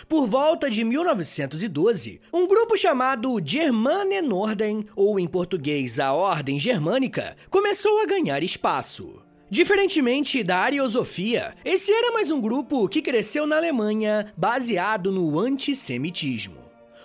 Por 0.09 0.27
volta 0.27 0.69
de 0.69 0.83
1912, 0.83 2.19
um 2.33 2.45
grupo 2.47 2.75
chamado 2.75 3.39
Germane 3.41 4.21
Norden, 4.21 4.85
ou 4.93 5.17
em 5.17 5.25
português 5.27 6.01
a 6.01 6.11
Ordem 6.11 6.59
Germânica, 6.59 7.37
começou 7.49 8.01
a 8.01 8.05
ganhar 8.05 8.43
espaço. 8.43 9.20
Diferentemente 9.51 10.41
da 10.45 10.59
ariosofia, 10.59 11.53
esse 11.65 11.91
era 11.91 12.13
mais 12.13 12.31
um 12.31 12.39
grupo 12.39 12.87
que 12.87 13.01
cresceu 13.01 13.45
na 13.45 13.57
Alemanha 13.57 14.31
baseado 14.37 15.11
no 15.11 15.37
antissemitismo. 15.37 16.55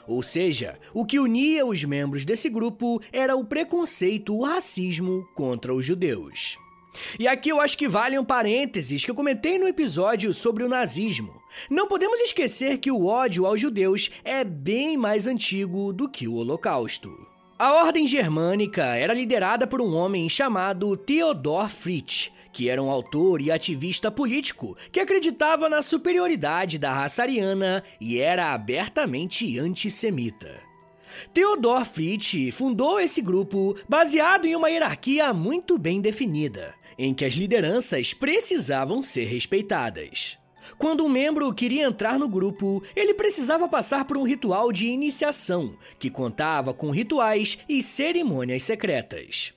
Ou 0.07 0.23
seja, 0.23 0.79
o 0.95 1.05
que 1.05 1.19
unia 1.19 1.67
os 1.67 1.83
membros 1.83 2.25
desse 2.25 2.49
grupo 2.49 3.03
era 3.13 3.35
o 3.35 3.45
preconceito, 3.45 4.33
o 4.33 4.45
racismo 4.45 5.29
contra 5.35 5.75
os 5.75 5.85
judeus. 5.85 6.57
E 7.19 7.27
aqui 7.27 7.49
eu 7.49 7.61
acho 7.61 7.77
que 7.77 7.89
vale 7.89 8.17
um 8.17 8.25
parênteses 8.25 9.05
que 9.05 9.11
eu 9.11 9.15
comentei 9.17 9.59
no 9.59 9.67
episódio 9.67 10.33
sobre 10.33 10.63
o 10.63 10.69
nazismo. 10.69 11.43
Não 11.69 11.89
podemos 11.89 12.21
esquecer 12.21 12.79
que 12.79 12.93
o 12.93 13.07
ódio 13.07 13.45
aos 13.45 13.61
judeus 13.61 14.09
é 14.23 14.45
bem 14.45 14.97
mais 14.97 15.27
antigo 15.27 15.93
do 15.93 16.09
que 16.09 16.29
o 16.29 16.35
Holocausto. 16.35 17.36
A 17.59 17.73
Ordem 17.73 18.07
Germânica 18.07 18.85
era 18.85 19.15
liderada 19.15 19.67
por 19.67 19.81
um 19.81 19.95
homem 19.95 20.29
chamado 20.29 20.95
Theodor 20.95 21.71
Fritsch, 21.71 22.29
que 22.53 22.69
era 22.69 22.83
um 22.83 22.91
autor 22.91 23.41
e 23.41 23.51
ativista 23.51 24.11
político 24.11 24.77
que 24.93 25.01
acreditava 25.01 25.67
na 25.67 25.81
superioridade 25.81 26.79
da 26.79 26.93
raça 26.93 27.23
ariana 27.23 27.83
e 27.99 28.19
era 28.19 28.53
abertamente 28.53 29.59
antissemita. 29.59 30.55
Theodor 31.33 31.87
Fritsch 31.87 32.53
fundou 32.53 33.01
esse 33.01 33.23
grupo 33.23 33.75
baseado 33.89 34.45
em 34.45 34.55
uma 34.55 34.69
hierarquia 34.69 35.33
muito 35.33 35.79
bem 35.79 36.03
definida, 36.03 36.75
em 36.99 37.15
que 37.15 37.25
as 37.25 37.33
lideranças 37.33 38.13
precisavam 38.13 39.03
ser 39.03 39.25
respeitadas. 39.25 40.39
Quando 40.79 41.05
um 41.05 41.09
membro 41.09 41.53
queria 41.55 41.87
entrar 41.87 42.19
no 42.19 42.29
grupo, 42.29 42.83
ele 42.95 43.15
precisava 43.15 43.69
passar 43.69 44.05
por 44.05 44.17
um 44.17 44.25
ritual 44.25 44.71
de 44.71 44.87
iniciação, 44.87 45.77
que 45.99 46.11
contava 46.11 46.75
com 46.75 46.91
rituais 46.91 47.59
e 47.69 47.83
cerimônias 47.83 48.63
secretas. 48.63 49.55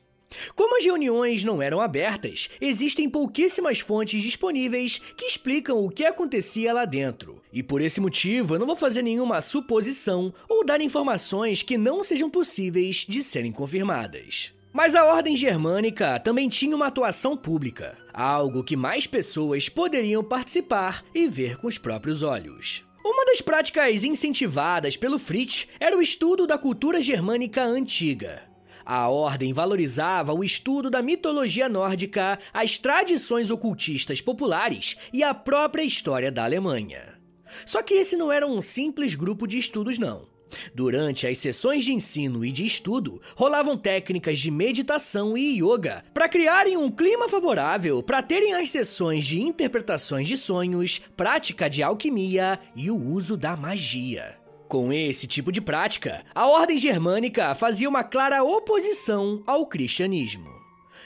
Como 0.56 0.78
as 0.78 0.86
reuniões 0.86 1.44
não 1.44 1.62
eram 1.62 1.82
abertas, 1.82 2.50
existem 2.62 3.10
pouquíssimas 3.10 3.80
fontes 3.80 4.22
disponíveis 4.22 5.02
que 5.18 5.26
explicam 5.26 5.84
o 5.84 5.90
que 5.90 6.06
acontecia 6.06 6.72
lá 6.72 6.86
dentro. 6.86 7.42
E 7.52 7.64
por 7.64 7.82
esse 7.82 8.00
motivo, 8.00 8.56
eu 8.56 8.60
não 8.60 8.68
vou 8.68 8.76
fazer 8.76 9.02
nenhuma 9.02 9.42
suposição 9.42 10.34
ou 10.48 10.64
dar 10.64 10.82
informações 10.82 11.64
que 11.64 11.78
não 11.78 12.04
sejam 12.04 12.30
possíveis 12.30 13.06
de 13.08 13.24
serem 13.24 13.52
confirmadas. 13.52 14.54
Mas 14.72 14.94
a 14.94 15.04
Ordem 15.04 15.36
Germânica 15.36 16.20
também 16.20 16.48
tinha 16.48 16.76
uma 16.76 16.88
atuação 16.88 17.36
pública, 17.36 17.98
algo 18.20 18.66
que 18.66 18.76
mais 18.76 19.08
pessoas 19.08 19.70
poderiam 19.70 20.22
participar 20.22 21.06
e 21.16 21.28
ver 21.28 21.58
com 21.58 21.68
os 21.68 21.78
próprios 21.78 22.22
olhos. 22.22 22.84
Uma 23.04 23.26
das 23.26 23.40
práticas 23.40 24.04
incentivadas 24.04 24.98
pelo 24.98 25.18
Fritz 25.18 25.68
era 25.80 25.98
o 25.98 26.02
estudo 26.02 26.46
da 26.46 26.58
cultura 26.58 27.02
germânica 27.02 27.64
antiga. 27.64 28.44
A 28.86 29.08
ordem 29.08 29.54
valorizava 29.54 30.34
o 30.34 30.44
estudo 30.44 30.90
da 30.90 31.02
mitologia 31.02 31.70
nórdica, 31.70 32.38
as 32.52 32.78
tradições 32.78 33.50
ocultistas 33.50 34.20
populares 34.20 34.98
e 35.14 35.24
a 35.24 35.34
própria 35.34 35.84
história 35.84 36.30
da 36.30 36.44
Alemanha. 36.44 37.18
Só 37.66 37.82
que 37.82 37.94
esse 37.94 38.18
não 38.18 38.32
era 38.32 38.46
um 38.46 38.62
simples 38.62 39.16
grupo 39.16 39.48
de 39.48 39.58
estudos, 39.58 39.98
não. 39.98 40.28
Durante 40.74 41.28
as 41.28 41.38
sessões 41.38 41.84
de 41.84 41.94
ensino 41.94 42.44
e 42.44 42.52
de 42.52 42.66
estudo, 42.66 43.22
rolavam 43.36 43.78
técnicas 43.78 44.40
de 44.40 44.52
meditação 44.52 45.38
e 45.38 45.62
yoga 45.62 46.04
para 46.14 46.30
criarem 46.30 46.78
um 46.78 46.92
clima 46.92 47.30
favorável 47.30 48.02
para 48.02 48.22
terem 48.22 48.54
as 48.54 48.70
sessões 48.70 49.26
de 49.26 49.42
interpretações 49.42 50.28
de 50.28 50.38
sonhos, 50.38 51.02
prática 51.16 51.70
de 51.70 51.84
alquimia 51.84 52.60
e 52.76 52.90
o 52.90 52.98
uso 52.98 53.36
da 53.36 53.56
magia. 53.56 54.38
Com 54.68 54.94
esse 54.94 55.26
tipo 55.26 55.52
de 55.52 55.60
prática, 55.60 56.24
a 56.36 56.48
ordem 56.48 56.78
germânica 56.78 57.56
fazia 57.56 57.90
uma 57.90 58.04
clara 58.04 58.44
oposição 58.44 59.42
ao 59.48 59.66
cristianismo. 59.66 60.48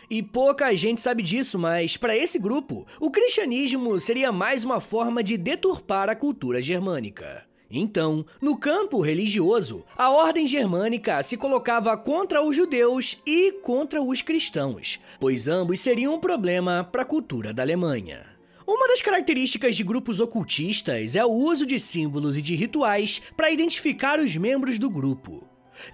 E 0.09 0.21
pouca 0.21 0.75
gente 0.75 1.01
sabe 1.01 1.23
disso, 1.23 1.57
mas 1.57 1.95
para 1.95 2.15
esse 2.15 2.37
grupo, 2.37 2.85
o 2.99 3.09
cristianismo 3.09 3.97
seria 3.99 4.31
mais 4.33 4.65
uma 4.65 4.81
forma 4.81 5.23
de 5.23 5.37
deturpar 5.37 6.09
a 6.09 6.15
cultura 6.15 6.61
germânica. 6.61 7.45
Então, 7.75 8.23
no 8.39 8.55
campo 8.55 9.01
religioso, 9.01 9.83
a 9.97 10.11
ordem 10.11 10.45
germânica 10.45 11.23
se 11.23 11.35
colocava 11.35 11.97
contra 11.97 12.43
os 12.43 12.55
judeus 12.55 13.19
e 13.25 13.51
contra 13.63 13.99
os 13.99 14.21
cristãos, 14.21 14.99
pois 15.19 15.47
ambos 15.47 15.79
seriam 15.79 16.13
um 16.13 16.19
problema 16.19 16.87
para 16.91 17.01
a 17.01 17.05
cultura 17.05 17.51
da 17.51 17.63
Alemanha. 17.63 18.27
Uma 18.67 18.87
das 18.87 19.01
características 19.01 19.75
de 19.75 19.83
grupos 19.83 20.19
ocultistas 20.19 21.15
é 21.15 21.25
o 21.25 21.31
uso 21.31 21.65
de 21.65 21.79
símbolos 21.79 22.37
e 22.37 22.43
de 22.43 22.55
rituais 22.55 23.19
para 23.35 23.49
identificar 23.49 24.19
os 24.19 24.37
membros 24.37 24.77
do 24.77 24.87
grupo. 24.87 25.43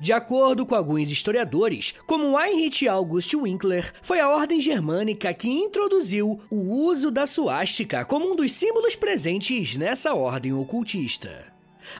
De 0.01 0.11
acordo 0.11 0.65
com 0.65 0.75
alguns 0.75 1.09
historiadores, 1.09 1.95
como 2.05 2.37
Heinrich 2.37 2.89
August 2.89 3.33
Winkler, 3.33 3.93
foi 4.01 4.19
a 4.19 4.27
ordem 4.29 4.59
germânica 4.59 5.33
que 5.33 5.47
introduziu 5.47 6.41
o 6.49 6.57
uso 6.57 7.09
da 7.09 7.25
suástica 7.25 8.03
como 8.03 8.29
um 8.29 8.35
dos 8.35 8.51
símbolos 8.51 8.97
presentes 8.97 9.77
nessa 9.77 10.13
ordem 10.13 10.51
ocultista. 10.51 11.48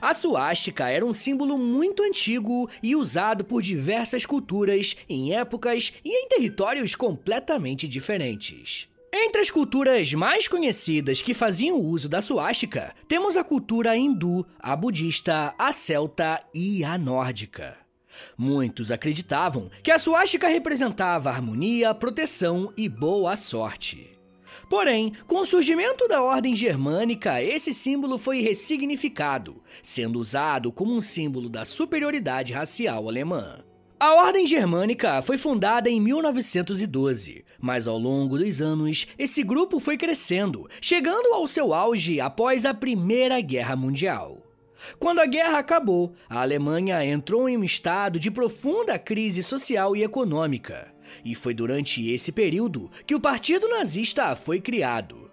A 0.00 0.12
suástica 0.14 0.88
era 0.88 1.04
um 1.04 1.12
símbolo 1.12 1.56
muito 1.56 2.02
antigo 2.02 2.68
e 2.82 2.94
usado 2.94 3.44
por 3.44 3.62
diversas 3.62 4.26
culturas 4.26 4.96
em 5.08 5.34
épocas 5.34 5.94
e 6.04 6.10
em 6.10 6.28
territórios 6.28 6.94
completamente 6.94 7.88
diferentes. 7.88 8.88
Entre 9.12 9.40
as 9.40 9.50
culturas 9.50 10.12
mais 10.14 10.46
conhecidas 10.46 11.20
que 11.20 11.34
faziam 11.34 11.76
uso 11.76 12.08
da 12.08 12.22
suástica, 12.22 12.94
temos 13.08 13.36
a 13.36 13.42
cultura 13.42 13.96
hindu, 13.96 14.46
a 14.58 14.76
budista, 14.76 15.52
a 15.58 15.72
celta 15.72 16.40
e 16.54 16.84
a 16.84 16.96
nórdica. 16.96 17.76
Muitos 18.36 18.90
acreditavam 18.90 19.70
que 19.82 19.90
a 19.90 19.98
suástica 19.98 20.46
representava 20.46 21.30
harmonia, 21.30 21.94
proteção 21.94 22.72
e 22.76 22.88
boa 22.88 23.36
sorte. 23.36 24.19
Porém, 24.70 25.14
com 25.26 25.40
o 25.40 25.44
surgimento 25.44 26.06
da 26.06 26.22
ordem 26.22 26.54
germânica, 26.54 27.42
esse 27.42 27.74
símbolo 27.74 28.16
foi 28.16 28.40
ressignificado, 28.40 29.60
sendo 29.82 30.20
usado 30.20 30.70
como 30.70 30.94
um 30.94 31.00
símbolo 31.02 31.48
da 31.48 31.64
superioridade 31.64 32.52
racial 32.52 33.08
alemã. 33.08 33.64
A 33.98 34.14
Ordem 34.14 34.46
Germânica 34.46 35.20
foi 35.22 35.36
fundada 35.36 35.90
em 35.90 36.00
1912, 36.00 37.44
mas 37.60 37.88
ao 37.88 37.98
longo 37.98 38.38
dos 38.38 38.62
anos 38.62 39.08
esse 39.18 39.42
grupo 39.42 39.80
foi 39.80 39.98
crescendo, 39.98 40.68
chegando 40.80 41.34
ao 41.34 41.48
seu 41.48 41.74
auge 41.74 42.20
após 42.20 42.64
a 42.64 42.72
Primeira 42.72 43.40
Guerra 43.40 43.74
Mundial. 43.74 44.38
Quando 45.00 45.18
a 45.18 45.26
guerra 45.26 45.58
acabou, 45.58 46.14
a 46.28 46.42
Alemanha 46.42 47.04
entrou 47.04 47.48
em 47.48 47.56
um 47.56 47.64
estado 47.64 48.20
de 48.20 48.30
profunda 48.30 48.96
crise 49.00 49.42
social 49.42 49.96
e 49.96 50.04
econômica. 50.04 50.89
E 51.24 51.34
foi 51.34 51.54
durante 51.54 52.08
esse 52.10 52.32
período 52.32 52.90
que 53.06 53.14
o 53.14 53.20
Partido 53.20 53.68
Nazista 53.68 54.34
foi 54.36 54.60
criado. 54.60 55.30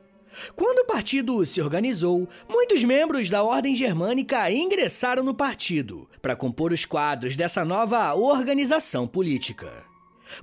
Quando 0.55 0.79
o 0.79 0.85
partido 0.85 1.45
se 1.45 1.61
organizou, 1.61 2.27
muitos 2.47 2.83
membros 2.83 3.29
da 3.29 3.43
Ordem 3.43 3.75
Germânica 3.75 4.51
ingressaram 4.51 5.23
no 5.23 5.33
partido 5.33 6.07
para 6.21 6.35
compor 6.35 6.71
os 6.71 6.85
quadros 6.85 7.35
dessa 7.35 7.65
nova 7.65 8.13
organização 8.13 9.07
política. 9.07 9.85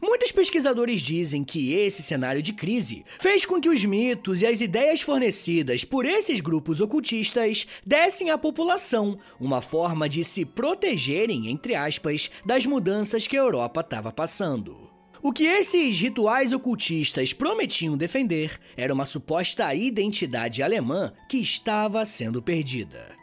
Muitos 0.01 0.33
pesquisadores 0.33 1.03
dizem 1.03 1.45
que 1.45 1.75
esse 1.75 2.03
cenário 2.03 2.43
de 2.43 2.55
crise 2.55 3.05
fez 3.19 3.45
com 3.45 3.61
que 3.61 3.69
os 3.69 3.85
mitos 3.85 4.41
e 4.41 4.47
as 4.47 4.63
ideias 4.63 5.03
fornecidas 5.03 5.85
por 5.85 6.07
esses 6.07 6.41
grupos 6.41 6.81
ocultistas 6.81 7.67
dessem 7.85 8.31
à 8.31 8.39
população 8.39 9.19
uma 9.39 9.61
forma 9.61 10.09
de 10.09 10.25
se 10.25 10.45
protegerem, 10.45 11.51
entre 11.51 11.75
aspas, 11.75 12.31
das 12.45 12.65
mudanças 12.65 13.27
que 13.27 13.37
a 13.37 13.41
Europa 13.41 13.83
estava 13.83 14.11
passando. 14.11 14.84
O 15.27 15.33
que 15.33 15.45
esses 15.45 15.99
rituais 15.99 16.53
ocultistas 16.53 17.33
prometiam 17.33 17.97
defender 17.97 18.61
era 18.77 18.93
uma 18.93 19.07
suposta 19.07 19.75
identidade 19.75 20.63
alemã 20.63 21.15
que 21.31 21.39
estava 21.39 22.05
sendo 22.05 22.43
perdida. 22.43 23.17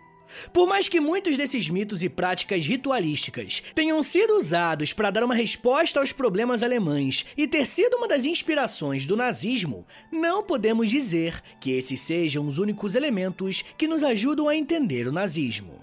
Por 0.51 0.65
mais 0.65 0.87
que 0.87 0.99
muitos 0.99 1.37
desses 1.37 1.69
mitos 1.69 2.01
e 2.01 2.09
práticas 2.09 2.65
ritualísticas 2.65 3.61
tenham 3.75 4.01
sido 4.01 4.35
usados 4.35 4.91
para 4.93 5.11
dar 5.11 5.23
uma 5.23 5.35
resposta 5.35 5.99
aos 5.99 6.11
problemas 6.11 6.63
alemães 6.63 7.23
e 7.37 7.47
ter 7.47 7.67
sido 7.67 7.97
uma 7.97 8.07
das 8.07 8.25
inspirações 8.25 9.05
do 9.05 9.15
nazismo, 9.15 9.85
não 10.11 10.41
podemos 10.41 10.89
dizer 10.89 11.39
que 11.59 11.69
esses 11.69 11.99
sejam 11.99 12.47
os 12.47 12.57
únicos 12.57 12.95
elementos 12.95 13.63
que 13.77 13.87
nos 13.87 14.01
ajudam 14.01 14.49
a 14.49 14.55
entender 14.55 15.07
o 15.07 15.11
nazismo. 15.11 15.79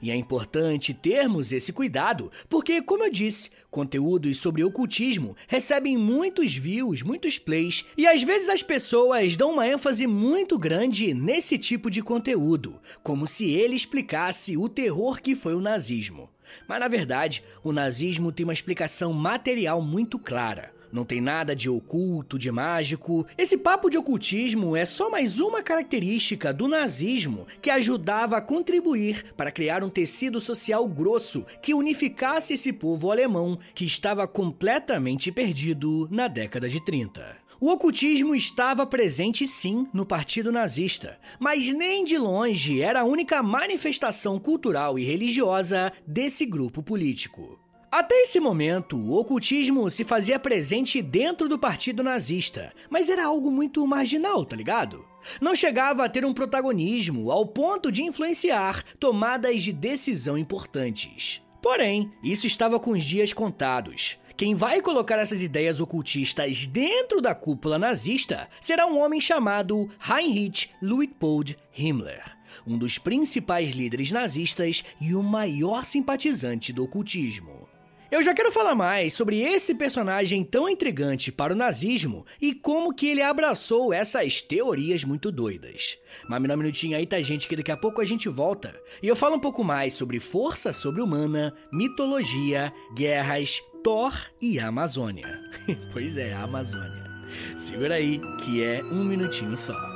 E 0.00 0.10
é 0.10 0.16
importante 0.16 0.94
termos 0.94 1.52
esse 1.52 1.72
cuidado, 1.72 2.30
porque, 2.48 2.82
como 2.82 3.04
eu 3.04 3.10
disse, 3.10 3.50
conteúdos 3.76 4.38
sobre 4.38 4.64
ocultismo 4.64 5.36
recebem 5.46 5.98
muitos 5.98 6.54
views, 6.54 7.02
muitos 7.02 7.38
plays, 7.38 7.84
e 7.94 8.06
às 8.06 8.22
vezes 8.22 8.48
as 8.48 8.62
pessoas 8.62 9.36
dão 9.36 9.52
uma 9.52 9.68
ênfase 9.68 10.06
muito 10.06 10.58
grande 10.58 11.12
nesse 11.12 11.58
tipo 11.58 11.90
de 11.90 12.00
conteúdo, 12.00 12.80
como 13.02 13.26
se 13.26 13.50
ele 13.50 13.74
explicasse 13.74 14.56
o 14.56 14.66
terror 14.66 15.20
que 15.20 15.34
foi 15.34 15.54
o 15.54 15.60
nazismo. 15.60 16.30
Mas 16.66 16.80
na 16.80 16.88
verdade, 16.88 17.44
o 17.62 17.70
nazismo 17.70 18.32
tem 18.32 18.44
uma 18.44 18.52
explicação 18.54 19.12
material 19.12 19.82
muito 19.82 20.18
clara. 20.18 20.72
Não 20.92 21.04
tem 21.04 21.20
nada 21.20 21.54
de 21.54 21.68
oculto, 21.68 22.38
de 22.38 22.50
mágico. 22.50 23.26
Esse 23.36 23.58
papo 23.58 23.90
de 23.90 23.98
ocultismo 23.98 24.76
é 24.76 24.84
só 24.84 25.10
mais 25.10 25.40
uma 25.40 25.62
característica 25.62 26.52
do 26.52 26.68
nazismo 26.68 27.46
que 27.60 27.70
ajudava 27.70 28.36
a 28.36 28.40
contribuir 28.40 29.34
para 29.36 29.50
criar 29.50 29.82
um 29.82 29.90
tecido 29.90 30.40
social 30.40 30.86
grosso 30.88 31.44
que 31.60 31.74
unificasse 31.74 32.54
esse 32.54 32.72
povo 32.72 33.10
alemão 33.10 33.58
que 33.74 33.84
estava 33.84 34.26
completamente 34.26 35.30
perdido 35.32 36.08
na 36.10 36.28
década 36.28 36.68
de 36.68 36.84
30. 36.84 37.46
O 37.58 37.70
ocultismo 37.70 38.34
estava 38.34 38.86
presente 38.86 39.46
sim 39.46 39.88
no 39.92 40.04
Partido 40.04 40.52
Nazista, 40.52 41.18
mas 41.40 41.72
nem 41.72 42.04
de 42.04 42.18
longe 42.18 42.82
era 42.82 43.00
a 43.00 43.04
única 43.04 43.42
manifestação 43.42 44.38
cultural 44.38 44.98
e 44.98 45.04
religiosa 45.04 45.90
desse 46.06 46.44
grupo 46.44 46.82
político. 46.82 47.58
Até 47.90 48.22
esse 48.22 48.40
momento, 48.40 48.96
o 48.96 49.16
ocultismo 49.16 49.88
se 49.90 50.04
fazia 50.04 50.38
presente 50.38 51.00
dentro 51.00 51.48
do 51.48 51.58
partido 51.58 52.02
nazista, 52.02 52.72
mas 52.90 53.08
era 53.08 53.24
algo 53.24 53.50
muito 53.50 53.86
marginal, 53.86 54.44
tá 54.44 54.56
ligado? 54.56 55.04
Não 55.40 55.54
chegava 55.54 56.04
a 56.04 56.08
ter 56.08 56.24
um 56.24 56.34
protagonismo 56.34 57.30
ao 57.30 57.46
ponto 57.46 57.90
de 57.90 58.02
influenciar 58.02 58.82
tomadas 58.98 59.62
de 59.62 59.72
decisão 59.72 60.36
importantes. 60.36 61.42
Porém, 61.62 62.12
isso 62.22 62.46
estava 62.46 62.78
com 62.78 62.90
os 62.90 63.04
dias 63.04 63.32
contados. 63.32 64.18
Quem 64.36 64.54
vai 64.54 64.82
colocar 64.82 65.18
essas 65.18 65.40
ideias 65.40 65.80
ocultistas 65.80 66.66
dentro 66.66 67.22
da 67.22 67.34
cúpula 67.34 67.78
nazista 67.78 68.48
será 68.60 68.86
um 68.86 69.00
homem 69.00 69.20
chamado 69.20 69.88
Heinrich 70.06 70.70
Luitpold 70.82 71.56
Himmler, 71.74 72.22
um 72.66 72.76
dos 72.76 72.98
principais 72.98 73.70
líderes 73.70 74.12
nazistas 74.12 74.84
e 75.00 75.14
o 75.14 75.22
maior 75.22 75.86
simpatizante 75.86 76.70
do 76.70 76.84
ocultismo. 76.84 77.55
Eu 78.16 78.22
já 78.22 78.32
quero 78.32 78.50
falar 78.50 78.74
mais 78.74 79.12
sobre 79.12 79.42
esse 79.42 79.74
personagem 79.74 80.42
tão 80.42 80.70
intrigante 80.70 81.30
para 81.30 81.52
o 81.52 81.56
nazismo 81.56 82.24
e 82.40 82.54
como 82.54 82.94
que 82.94 83.08
ele 83.08 83.20
abraçou 83.20 83.92
essas 83.92 84.40
teorias 84.40 85.04
muito 85.04 85.30
doidas. 85.30 85.98
Mas 86.26 86.40
me 86.40 86.48
dá 86.48 86.54
um 86.54 86.56
minutinho 86.56 86.96
aí, 86.96 87.04
tá, 87.04 87.20
gente, 87.20 87.46
que 87.46 87.54
daqui 87.54 87.70
a 87.70 87.76
pouco 87.76 88.00
a 88.00 88.06
gente 88.06 88.26
volta. 88.26 88.74
E 89.02 89.06
eu 89.06 89.14
falo 89.14 89.36
um 89.36 89.38
pouco 89.38 89.62
mais 89.62 89.92
sobre 89.92 90.18
força 90.18 90.72
sobre-humana, 90.72 91.54
mitologia, 91.70 92.72
guerras, 92.94 93.62
Thor 93.84 94.14
e 94.40 94.58
Amazônia. 94.58 95.38
pois 95.92 96.16
é, 96.16 96.32
a 96.32 96.44
Amazônia. 96.44 97.04
Segura 97.58 97.96
aí, 97.96 98.18
que 98.42 98.62
é 98.62 98.82
um 98.82 99.04
minutinho 99.04 99.58
só. 99.58 99.95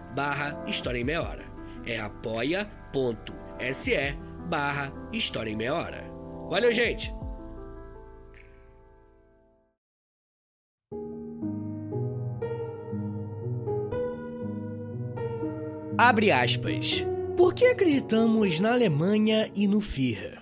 barra 0.15 0.63
História 0.67 0.99
em 0.99 1.03
Meia 1.03 1.21
Hora. 1.21 1.45
É 1.85 1.99
apoia.se 1.99 2.73
barra 4.49 4.93
História 5.11 5.51
em 5.51 5.55
Meia 5.55 5.73
Hora. 5.73 6.03
Valeu, 6.49 6.73
gente! 6.73 7.13
Abre 15.97 16.31
aspas. 16.31 17.05
Por 17.37 17.53
que 17.53 17.65
acreditamos 17.65 18.59
na 18.59 18.73
Alemanha 18.73 19.51
e 19.55 19.67
no 19.67 19.79
Führer? 19.79 20.41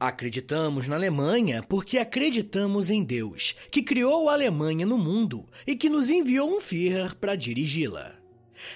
Acreditamos 0.00 0.88
na 0.88 0.96
Alemanha 0.96 1.62
porque 1.62 1.96
acreditamos 1.96 2.90
em 2.90 3.04
Deus, 3.04 3.54
que 3.70 3.82
criou 3.82 4.28
a 4.28 4.32
Alemanha 4.32 4.84
no 4.84 4.98
mundo 4.98 5.46
e 5.66 5.76
que 5.76 5.88
nos 5.88 6.10
enviou 6.10 6.48
um 6.48 6.60
Führer 6.60 7.14
para 7.14 7.36
dirigi-la. 7.36 8.14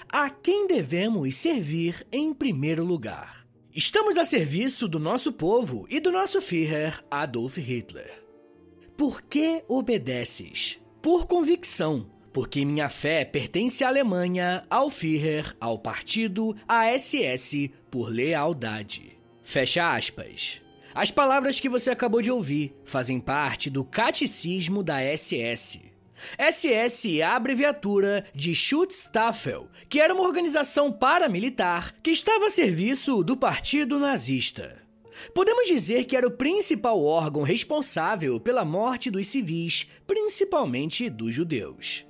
A 0.09 0.31
quem 0.31 0.67
devemos 0.67 1.37
servir 1.37 2.07
em 2.11 2.33
primeiro 2.33 2.85
lugar? 2.85 3.47
Estamos 3.75 4.17
a 4.17 4.25
serviço 4.25 4.87
do 4.87 4.99
nosso 4.99 5.33
povo 5.33 5.87
e 5.91 5.99
do 5.99 6.13
nosso 6.13 6.41
Führer 6.41 7.05
Adolf 7.11 7.57
Hitler. 7.59 8.23
Por 8.97 9.23
que 9.23 9.65
obedeces? 9.67 10.81
Por 11.03 11.27
convicção, 11.27 12.09
porque 12.33 12.65
minha 12.65 12.89
fé 12.89 13.25
pertence 13.25 13.83
à 13.83 13.89
Alemanha, 13.89 14.65
ao 14.71 14.91
Führer, 14.91 15.57
ao 15.61 15.79
partido, 15.79 16.57
à 16.69 16.87
SS, 16.97 17.73
por 17.91 18.11
lealdade. 18.11 19.19
Fecha 19.43 19.95
aspas. 19.95 20.63
As 20.95 21.11
palavras 21.11 21.59
que 21.59 21.69
você 21.69 21.91
acabou 21.91 22.23
de 22.23 22.31
ouvir 22.31 22.75
fazem 22.85 23.19
parte 23.19 23.69
do 23.69 23.85
catecismo 23.85 24.83
da 24.83 25.01
SS. 25.01 25.94
SS 26.39 27.21
é 27.21 27.23
a 27.23 27.37
abreviatura 27.37 28.25
de 28.35 28.55
Schutzstaffel, 28.55 29.69
que 29.89 30.01
era 30.01 30.15
uma 30.15 30.25
organização 30.25 30.93
paramilitar 30.93 31.95
que 32.03 32.11
estava 32.11 32.47
a 32.47 32.51
serviço 32.51 33.23
do 33.23 33.37
Partido 33.37 33.99
Nazista. 33.99 34.83
Podemos 35.35 35.67
dizer 35.69 36.05
que 36.05 36.17
era 36.17 36.27
o 36.27 36.31
principal 36.31 37.03
órgão 37.03 37.43
responsável 37.43 38.41
pela 38.41 38.65
morte 38.65 39.11
dos 39.11 39.29
civis, 39.29 39.89
principalmente 40.07 41.09
dos 41.09 41.35
judeus. 41.35 42.05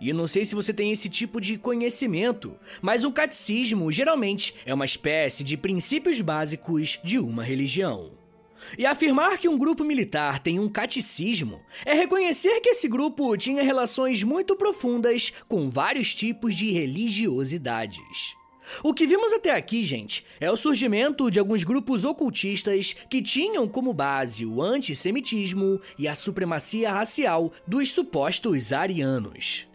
E 0.00 0.12
não 0.12 0.26
sei 0.26 0.44
se 0.44 0.56
você 0.56 0.72
tem 0.72 0.90
esse 0.90 1.08
tipo 1.08 1.40
de 1.40 1.56
conhecimento, 1.56 2.56
mas 2.82 3.04
o 3.04 3.12
catecismo 3.12 3.92
geralmente 3.92 4.54
é 4.66 4.74
uma 4.74 4.84
espécie 4.84 5.44
de 5.44 5.56
princípios 5.56 6.20
básicos 6.20 6.98
de 7.04 7.18
uma 7.18 7.44
religião. 7.44 8.17
E 8.76 8.84
afirmar 8.84 9.38
que 9.38 9.48
um 9.48 9.56
grupo 9.56 9.84
militar 9.84 10.40
tem 10.40 10.58
um 10.58 10.68
catecismo 10.68 11.60
é 11.84 11.94
reconhecer 11.94 12.60
que 12.60 12.70
esse 12.70 12.88
grupo 12.88 13.36
tinha 13.36 13.62
relações 13.62 14.22
muito 14.22 14.56
profundas 14.56 15.32
com 15.48 15.70
vários 15.70 16.14
tipos 16.14 16.54
de 16.54 16.70
religiosidades. 16.70 18.36
O 18.82 18.92
que 18.92 19.06
vimos 19.06 19.32
até 19.32 19.52
aqui, 19.54 19.84
gente, 19.84 20.26
é 20.38 20.50
o 20.50 20.56
surgimento 20.56 21.30
de 21.30 21.38
alguns 21.38 21.64
grupos 21.64 22.04
ocultistas 22.04 22.94
que 23.08 23.22
tinham 23.22 23.66
como 23.66 23.94
base 23.94 24.44
o 24.44 24.62
antissemitismo 24.62 25.80
e 25.98 26.06
a 26.06 26.14
supremacia 26.14 26.92
racial 26.92 27.52
dos 27.66 27.92
supostos 27.92 28.72
arianos. 28.72 29.66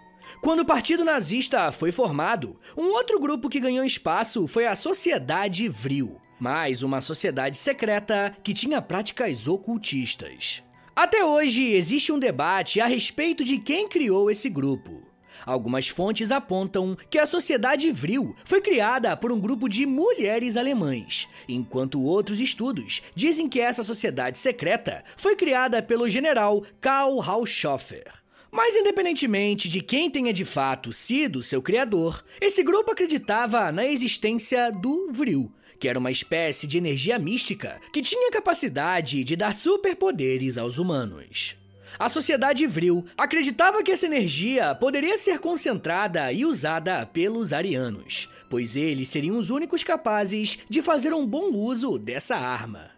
Quando 0.42 0.60
o 0.60 0.66
Partido 0.66 1.06
Nazista 1.06 1.72
foi 1.72 1.92
formado, 1.92 2.60
um 2.78 2.88
outro 2.88 3.20
grupo 3.20 3.50
que 3.50 3.60
ganhou 3.60 3.86
espaço 3.86 4.46
foi 4.46 4.68
a 4.68 4.76
Sociedade 4.76 5.68
Vril, 5.70 6.18
mais 6.44 6.84
uma 6.84 7.00
sociedade 7.00 7.58
secreta 7.58 8.36
que 8.44 8.54
tinha 8.54 8.82
práticas 8.82 9.48
ocultistas. 9.48 10.62
Até 10.94 11.24
hoje 11.24 11.72
existe 11.72 12.12
um 12.12 12.20
debate 12.20 12.82
a 12.82 12.86
respeito 12.86 13.46
de 13.46 13.58
quem 13.58 13.88
criou 13.88 14.30
esse 14.30 14.50
grupo. 14.50 15.02
Algumas 15.46 15.88
fontes 15.88 16.34
apontam 16.34 16.98
que 17.10 17.18
a 17.18 17.26
Sociedade 17.26 17.90
Vril 17.94 18.36
foi 18.44 18.60
criada 18.60 19.16
por 19.16 19.32
um 19.32 19.40
grupo 19.40 19.70
de 19.70 19.86
mulheres 19.86 20.58
alemães, 20.58 21.30
enquanto 21.48 22.04
outros 22.04 22.42
estudos 22.42 23.02
dizem 23.16 23.48
que 23.48 23.62
essa 23.62 23.82
sociedade 23.82 24.38
secreta 24.38 25.02
foi 25.16 25.38
criada 25.38 25.82
pelo 25.82 26.10
general 26.10 26.62
Karl 26.82 27.22
Haushofer. 27.22 28.12
Mas, 28.52 28.76
independentemente 28.76 29.70
de 29.70 29.80
quem 29.80 30.12
tenha 30.12 30.34
de 30.34 30.44
fato 30.44 30.92
sido 30.92 31.42
seu 31.42 31.62
criador, 31.62 32.22
esse 32.42 32.62
grupo 32.64 32.92
acreditava 32.92 33.72
na 33.72 33.88
existência 33.88 34.70
do 34.70 35.10
Vril, 35.10 35.50
que 35.84 35.90
era 35.90 36.00
uma 36.00 36.12
espécie 36.12 36.66
de 36.66 36.78
energia 36.78 37.20
mística 37.20 37.78
que 37.92 38.02
tinha 38.02 38.32
capacidade 38.32 39.22
de 39.22 39.36
dar 39.36 39.54
superpoderes 39.54 40.58
aos 40.58 40.78
humanos. 40.78 41.58
A 42.00 42.08
sociedade 42.08 42.66
Vril 42.66 43.06
acreditava 43.18 43.84
que 43.84 43.92
essa 43.92 44.06
energia 44.06 44.74
poderia 44.74 45.18
ser 45.18 45.40
concentrada 45.40 46.32
e 46.32 46.46
usada 46.46 47.06
pelos 47.06 47.52
arianos, 47.52 48.30
pois 48.50 48.78
eles 48.78 49.10
seriam 49.10 49.38
os 49.38 49.50
únicos 49.50 49.84
capazes 49.84 50.60
de 50.70 50.82
fazer 50.82 51.14
um 51.14 51.28
bom 51.28 51.52
uso 51.54 52.00
dessa 52.00 52.38
arma. 52.38 52.93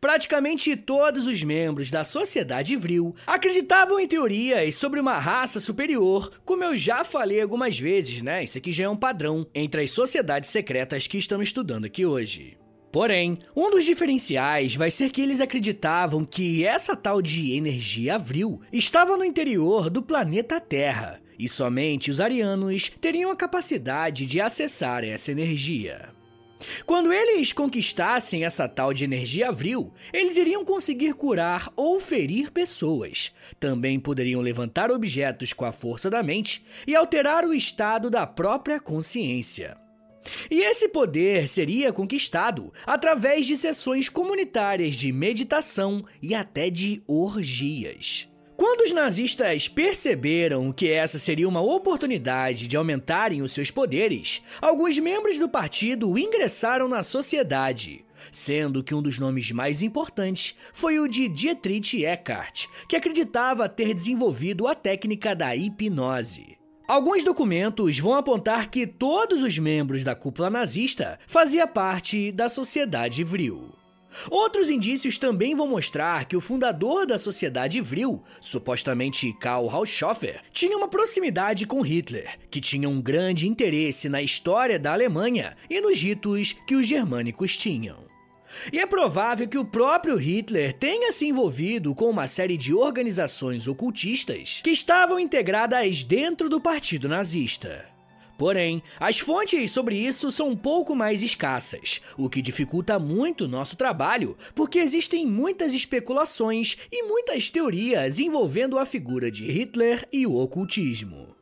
Praticamente 0.00 0.76
todos 0.76 1.26
os 1.26 1.42
membros 1.42 1.90
da 1.90 2.04
sociedade 2.04 2.76
Vril 2.76 3.14
acreditavam 3.26 3.98
em 3.98 4.06
teorias 4.06 4.74
sobre 4.74 5.00
uma 5.00 5.18
raça 5.18 5.60
superior, 5.60 6.30
como 6.44 6.64
eu 6.64 6.76
já 6.76 7.04
falei 7.04 7.40
algumas 7.40 7.78
vezes, 7.78 8.22
né? 8.22 8.44
Isso 8.44 8.58
aqui 8.58 8.72
já 8.72 8.84
é 8.84 8.88
um 8.88 8.96
padrão 8.96 9.46
entre 9.54 9.82
as 9.82 9.90
sociedades 9.90 10.50
secretas 10.50 11.06
que 11.06 11.18
estamos 11.18 11.48
estudando 11.48 11.84
aqui 11.84 12.04
hoje. 12.06 12.56
Porém, 12.92 13.38
um 13.56 13.70
dos 13.70 13.86
diferenciais 13.86 14.76
vai 14.76 14.90
ser 14.90 15.10
que 15.10 15.22
eles 15.22 15.40
acreditavam 15.40 16.26
que 16.26 16.62
essa 16.62 16.94
tal 16.94 17.22
de 17.22 17.56
energia 17.56 18.16
avril 18.16 18.60
estava 18.70 19.16
no 19.16 19.24
interior 19.24 19.88
do 19.88 20.02
planeta 20.02 20.60
Terra 20.60 21.18
e 21.38 21.48
somente 21.48 22.10
os 22.10 22.20
arianos 22.20 22.92
teriam 23.00 23.30
a 23.30 23.36
capacidade 23.36 24.26
de 24.26 24.40
acessar 24.40 25.04
essa 25.04 25.32
energia. 25.32 26.10
Quando 26.86 27.12
eles 27.12 27.52
conquistassem 27.52 28.44
essa 28.44 28.68
tal 28.68 28.92
de 28.92 29.04
energia 29.04 29.48
avril, 29.48 29.92
eles 30.12 30.36
iriam 30.36 30.64
conseguir 30.64 31.14
curar 31.14 31.72
ou 31.76 32.00
ferir 32.00 32.50
pessoas. 32.50 33.34
Também 33.58 33.98
poderiam 33.98 34.40
levantar 34.40 34.90
objetos 34.90 35.52
com 35.52 35.64
a 35.64 35.72
força 35.72 36.08
da 36.08 36.22
mente 36.22 36.64
e 36.86 36.94
alterar 36.94 37.44
o 37.44 37.54
estado 37.54 38.10
da 38.10 38.26
própria 38.26 38.80
consciência. 38.80 39.76
E 40.50 40.62
esse 40.62 40.88
poder 40.88 41.48
seria 41.48 41.92
conquistado 41.92 42.72
através 42.86 43.46
de 43.46 43.56
sessões 43.56 44.08
comunitárias 44.08 44.94
de 44.94 45.12
meditação 45.12 46.04
e 46.22 46.34
até 46.34 46.70
de 46.70 47.02
orgias. 47.08 48.31
Quando 48.56 48.82
os 48.82 48.92
nazistas 48.92 49.66
perceberam 49.66 50.72
que 50.72 50.88
essa 50.88 51.18
seria 51.18 51.48
uma 51.48 51.60
oportunidade 51.60 52.68
de 52.68 52.76
aumentarem 52.76 53.42
os 53.42 53.52
seus 53.52 53.70
poderes, 53.70 54.42
alguns 54.60 54.98
membros 54.98 55.38
do 55.38 55.48
partido 55.48 56.16
ingressaram 56.18 56.86
na 56.86 57.02
sociedade, 57.02 58.04
sendo 58.30 58.84
que 58.84 58.94
um 58.94 59.02
dos 59.02 59.18
nomes 59.18 59.50
mais 59.50 59.82
importantes 59.82 60.56
foi 60.72 60.98
o 61.00 61.08
de 61.08 61.28
Dietrich 61.28 62.04
Eckart, 62.04 62.66
que 62.88 62.96
acreditava 62.96 63.68
ter 63.68 63.94
desenvolvido 63.94 64.68
a 64.68 64.74
técnica 64.74 65.34
da 65.34 65.56
hipnose. 65.56 66.58
Alguns 66.86 67.24
documentos 67.24 67.98
vão 67.98 68.14
apontar 68.14 68.68
que 68.68 68.86
todos 68.86 69.42
os 69.42 69.58
membros 69.58 70.04
da 70.04 70.14
cúpula 70.14 70.50
nazista 70.50 71.18
faziam 71.26 71.66
parte 71.66 72.30
da 72.30 72.48
sociedade 72.48 73.24
Vril. 73.24 73.81
Outros 74.30 74.70
indícios 74.70 75.18
também 75.18 75.54
vão 75.54 75.66
mostrar 75.66 76.24
que 76.24 76.36
o 76.36 76.40
fundador 76.40 77.06
da 77.06 77.18
sociedade 77.18 77.80
Vril, 77.80 78.22
supostamente 78.40 79.32
Karl 79.40 79.68
Haushofer, 79.68 80.40
tinha 80.52 80.76
uma 80.76 80.88
proximidade 80.88 81.66
com 81.66 81.80
Hitler, 81.82 82.38
que 82.50 82.60
tinha 82.60 82.88
um 82.88 83.00
grande 83.00 83.48
interesse 83.48 84.08
na 84.08 84.22
história 84.22 84.78
da 84.78 84.92
Alemanha 84.92 85.56
e 85.68 85.80
nos 85.80 86.00
ritos 86.00 86.54
que 86.66 86.74
os 86.74 86.86
germânicos 86.86 87.56
tinham. 87.56 88.12
E 88.72 88.78
é 88.78 88.86
provável 88.86 89.48
que 89.48 89.58
o 89.58 89.64
próprio 89.64 90.16
Hitler 90.16 90.72
tenha 90.74 91.10
se 91.12 91.26
envolvido 91.26 91.94
com 91.94 92.10
uma 92.10 92.26
série 92.26 92.56
de 92.56 92.74
organizações 92.74 93.66
ocultistas 93.66 94.60
que 94.62 94.70
estavam 94.70 95.18
integradas 95.18 96.04
dentro 96.04 96.48
do 96.48 96.60
partido 96.60 97.08
nazista. 97.08 97.91
Porém, 98.42 98.82
as 98.98 99.20
fontes 99.20 99.70
sobre 99.70 99.94
isso 99.94 100.32
são 100.32 100.48
um 100.48 100.56
pouco 100.56 100.96
mais 100.96 101.22
escassas, 101.22 102.00
o 102.18 102.28
que 102.28 102.42
dificulta 102.42 102.98
muito 102.98 103.46
nosso 103.46 103.76
trabalho, 103.76 104.36
porque 104.52 104.80
existem 104.80 105.24
muitas 105.24 105.72
especulações 105.72 106.76
e 106.90 107.04
muitas 107.04 107.50
teorias 107.50 108.18
envolvendo 108.18 108.80
a 108.80 108.84
figura 108.84 109.30
de 109.30 109.44
Hitler 109.44 110.08
e 110.12 110.26
o 110.26 110.34
ocultismo. 110.34 111.36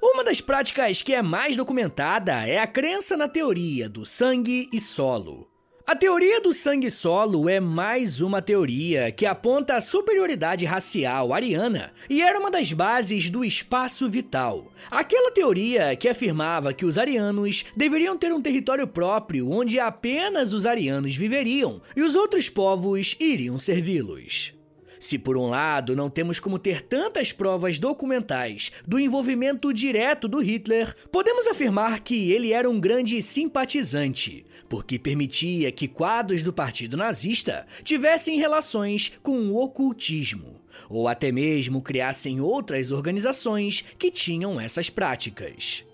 Uma 0.00 0.22
das 0.22 0.40
práticas 0.40 1.02
que 1.02 1.12
é 1.12 1.22
mais 1.22 1.56
documentada 1.56 2.46
é 2.46 2.58
a 2.58 2.68
crença 2.68 3.16
na 3.16 3.26
teoria 3.26 3.88
do 3.88 4.06
sangue 4.06 4.68
e 4.72 4.80
solo. 4.80 5.53
A 5.86 5.94
teoria 5.94 6.40
do 6.40 6.54
sangue 6.54 6.90
solo 6.90 7.46
é 7.46 7.60
mais 7.60 8.22
uma 8.22 8.40
teoria 8.40 9.12
que 9.12 9.26
aponta 9.26 9.76
a 9.76 9.82
superioridade 9.82 10.64
racial 10.64 11.34
ariana 11.34 11.92
e 12.08 12.22
era 12.22 12.40
uma 12.40 12.50
das 12.50 12.72
bases 12.72 13.28
do 13.28 13.44
espaço 13.44 14.08
vital. 14.08 14.72
Aquela 14.90 15.30
teoria 15.30 15.94
que 15.94 16.08
afirmava 16.08 16.72
que 16.72 16.86
os 16.86 16.96
arianos 16.96 17.66
deveriam 17.76 18.16
ter 18.16 18.32
um 18.32 18.40
território 18.40 18.86
próprio 18.86 19.50
onde 19.50 19.78
apenas 19.78 20.54
os 20.54 20.64
arianos 20.64 21.14
viveriam 21.14 21.82
e 21.94 22.00
os 22.00 22.14
outros 22.14 22.48
povos 22.48 23.14
iriam 23.20 23.58
servi-los. 23.58 24.54
Se 25.04 25.18
por 25.18 25.36
um 25.36 25.50
lado 25.50 25.94
não 25.94 26.08
temos 26.08 26.40
como 26.40 26.58
ter 26.58 26.80
tantas 26.80 27.30
provas 27.30 27.78
documentais 27.78 28.72
do 28.88 28.98
envolvimento 28.98 29.70
direto 29.70 30.26
do 30.26 30.38
Hitler, 30.38 30.96
podemos 31.12 31.46
afirmar 31.46 32.00
que 32.00 32.32
ele 32.32 32.54
era 32.54 32.70
um 32.70 32.80
grande 32.80 33.20
simpatizante, 33.20 34.46
porque 34.66 34.98
permitia 34.98 35.70
que 35.70 35.86
quadros 35.86 36.42
do 36.42 36.54
partido 36.54 36.96
nazista 36.96 37.66
tivessem 37.82 38.38
relações 38.38 39.12
com 39.22 39.36
o 39.50 39.62
ocultismo, 39.62 40.62
ou 40.88 41.06
até 41.06 41.30
mesmo 41.30 41.82
criassem 41.82 42.40
outras 42.40 42.90
organizações 42.90 43.84
que 43.98 44.10
tinham 44.10 44.58
essas 44.58 44.88
práticas. 44.88 45.84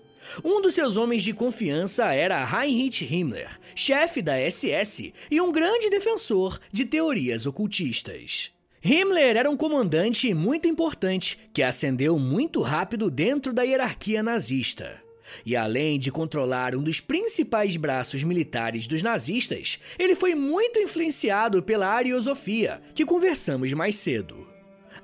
Um 0.41 0.61
dos 0.61 0.73
seus 0.73 0.95
homens 0.95 1.21
de 1.21 1.33
confiança 1.33 2.13
era 2.13 2.47
Heinrich 2.49 3.03
Himmler, 3.03 3.59
chefe 3.75 4.21
da 4.21 4.37
SS 4.49 5.13
e 5.29 5.41
um 5.41 5.51
grande 5.51 5.89
defensor 5.89 6.57
de 6.71 6.85
teorias 6.85 7.45
ocultistas. 7.45 8.53
Himmler 8.83 9.37
era 9.37 9.49
um 9.49 9.55
comandante 9.55 10.33
muito 10.33 10.67
importante 10.67 11.37
que 11.53 11.61
ascendeu 11.61 12.17
muito 12.17 12.61
rápido 12.61 13.11
dentro 13.11 13.53
da 13.53 13.61
hierarquia 13.61 14.23
nazista. 14.23 14.99
E 15.45 15.55
além 15.55 15.99
de 15.99 16.11
controlar 16.11 16.75
um 16.75 16.81
dos 16.81 16.99
principais 16.99 17.77
braços 17.77 18.23
militares 18.23 18.87
dos 18.87 19.03
nazistas, 19.03 19.79
ele 19.99 20.15
foi 20.15 20.33
muito 20.33 20.79
influenciado 20.79 21.61
pela 21.61 21.87
ariosofia, 21.89 22.81
que 22.95 23.05
conversamos 23.05 23.71
mais 23.73 23.97
cedo. 23.97 24.47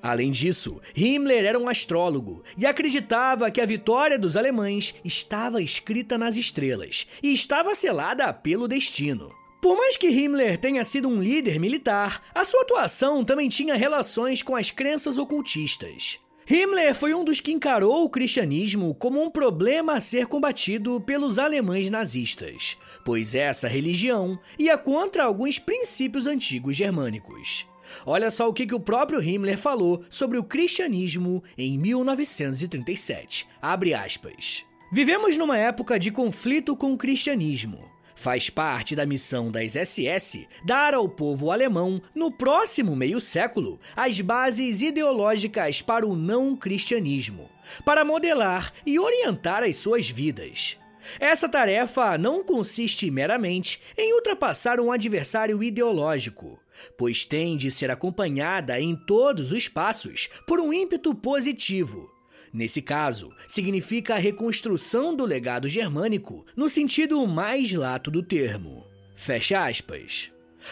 Além 0.01 0.31
disso, 0.31 0.81
Himmler 0.95 1.45
era 1.45 1.59
um 1.59 1.69
astrólogo 1.69 2.43
e 2.57 2.65
acreditava 2.65 3.51
que 3.51 3.61
a 3.61 3.65
vitória 3.65 4.17
dos 4.17 4.35
alemães 4.35 4.95
estava 5.05 5.61
escrita 5.61 6.17
nas 6.17 6.35
estrelas 6.35 7.07
e 7.21 7.31
estava 7.31 7.75
selada 7.75 8.33
pelo 8.33 8.67
destino. 8.67 9.31
Por 9.61 9.75
mais 9.75 9.97
que 9.97 10.07
Himmler 10.07 10.57
tenha 10.57 10.83
sido 10.83 11.07
um 11.07 11.21
líder 11.21 11.59
militar, 11.59 12.21
a 12.33 12.45
sua 12.45 12.61
atuação 12.61 13.23
também 13.23 13.49
tinha 13.49 13.75
relações 13.75 14.41
com 14.43 14.55
as 14.55 14.69
crenças 14.69 15.17
ocultistas. 15.17 16.19
Himmler 16.49 16.95
foi 16.95 17.13
um 17.13 17.25
dos 17.25 17.41
que 17.41 17.51
encarou 17.51 18.05
o 18.05 18.09
cristianismo 18.09 18.95
como 18.95 19.21
um 19.21 19.29
problema 19.29 19.95
a 19.95 20.01
ser 20.01 20.27
combatido 20.27 21.01
pelos 21.01 21.37
alemães 21.37 21.89
nazistas, 21.89 22.77
pois 23.03 23.35
essa 23.35 23.67
religião 23.67 24.39
ia 24.57 24.77
contra 24.77 25.25
alguns 25.25 25.59
princípios 25.59 26.25
antigos 26.25 26.77
germânicos. 26.77 27.67
Olha 28.05 28.29
só 28.29 28.47
o 28.47 28.53
que, 28.53 28.73
o 28.73 28.79
próprio 28.79 29.21
Himmler 29.21 29.57
falou 29.57 30.03
sobre 30.09 30.37
o 30.37 30.43
cristianismo 30.43 31.43
em 31.57 31.77
1937. 31.77 33.47
Abre 33.61 33.93
aspas. 33.93 34.65
Vivemos 34.91 35.35
numa 35.35 35.57
época 35.57 35.99
de 35.99 36.11
conflito 36.11 36.77
com 36.77 36.93
o 36.93 36.97
cristianismo. 36.97 37.96
Faz 38.17 38.49
parte 38.49 38.95
da 38.95 39.05
missão 39.05 39.51
das 39.51 39.73
SS 39.73 40.47
dar 40.65 40.95
ao 40.95 41.07
povo 41.07 41.51
alemão, 41.51 42.01
no 42.15 42.31
próximo 42.31 42.95
meio 42.95 43.21
século, 43.21 43.79
as 43.95 44.19
bases 44.19 44.81
ideológicas 44.81 45.83
para 45.83 46.05
o 46.05 46.15
não 46.15 46.55
cristianismo, 46.55 47.47
para 47.85 48.03
modelar 48.03 48.73
e 48.87 48.97
orientar 48.97 49.63
as 49.63 49.75
suas 49.75 50.09
vidas. 50.09 50.79
Essa 51.19 51.47
tarefa 51.47 52.17
não 52.17 52.43
consiste 52.43 53.09
meramente 53.11 53.79
em 53.95 54.11
ultrapassar 54.15 54.79
um 54.79 54.91
adversário 54.91 55.61
ideológico, 55.61 56.59
pois 56.97 57.23
tem 57.23 57.55
de 57.55 57.69
ser 57.69 57.91
acompanhada 57.91 58.81
em 58.81 58.95
todos 58.95 59.51
os 59.51 59.67
passos 59.67 60.27
por 60.47 60.59
um 60.59 60.73
ímpeto 60.73 61.13
positivo 61.13 62.16
Nesse 62.53 62.81
caso, 62.81 63.31
significa 63.47 64.15
a 64.15 64.19
reconstrução 64.19 65.15
do 65.15 65.25
legado 65.25 65.67
germânico 65.67 66.45
no 66.55 66.69
sentido 66.69 67.25
mais 67.27 67.71
lato 67.71 68.09
do 68.09 68.23
termo. 68.23 68.85
Fecha 69.15 69.65
aspas. 69.65 70.31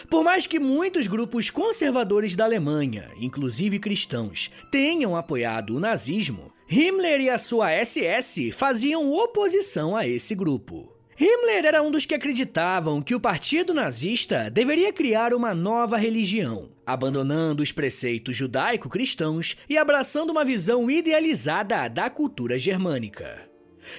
Por 0.09 0.23
mais 0.23 0.45
que 0.45 0.59
muitos 0.59 1.07
grupos 1.07 1.49
conservadores 1.49 2.35
da 2.35 2.43
Alemanha, 2.43 3.09
inclusive 3.19 3.79
cristãos, 3.79 4.51
tenham 4.71 5.15
apoiado 5.15 5.75
o 5.75 5.79
nazismo, 5.79 6.51
Himmler 6.69 7.21
e 7.21 7.29
a 7.29 7.37
sua 7.37 7.71
SS 7.83 8.51
faziam 8.51 9.13
oposição 9.13 9.95
a 9.95 10.07
esse 10.07 10.33
grupo. 10.33 10.94
Himmler 11.17 11.65
era 11.65 11.81
um 11.81 11.89
dos 11.89 12.05
que 12.05 12.13
acreditavam 12.13 13.01
que 13.01 13.15
o 13.15 13.19
partido 13.21 13.73
nazista 13.73 14.49
deveria 14.49 14.91
criar 14.91 15.33
uma 15.33 15.55
nova 15.55 15.95
religião, 15.95 16.69
abandonando 16.85 17.63
os 17.63 17.71
preceitos 17.71 18.35
judaico-cristãos 18.35 19.55
e 19.69 19.77
abraçando 19.77 20.31
uma 20.31 20.43
visão 20.43 20.91
idealizada 20.91 21.87
da 21.87 22.09
cultura 22.09 22.59
germânica. 22.59 23.49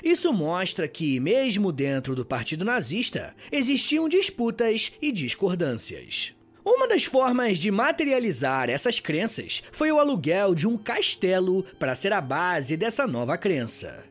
Isso 0.04 0.30
mostra 0.30 0.86
que, 0.86 1.18
mesmo 1.18 1.72
dentro 1.72 2.14
do 2.14 2.26
partido 2.26 2.66
nazista, 2.66 3.34
existiam 3.50 4.10
disputas 4.10 4.92
e 5.00 5.10
discordâncias. 5.10 6.34
Uma 6.62 6.86
das 6.86 7.04
formas 7.04 7.56
de 7.56 7.70
materializar 7.70 8.68
essas 8.68 9.00
crenças 9.00 9.62
foi 9.72 9.90
o 9.90 9.98
aluguel 9.98 10.54
de 10.54 10.66
um 10.66 10.76
castelo 10.76 11.62
para 11.78 11.94
ser 11.94 12.12
a 12.12 12.20
base 12.20 12.76
dessa 12.76 13.06
nova 13.06 13.38
crença. 13.38 14.04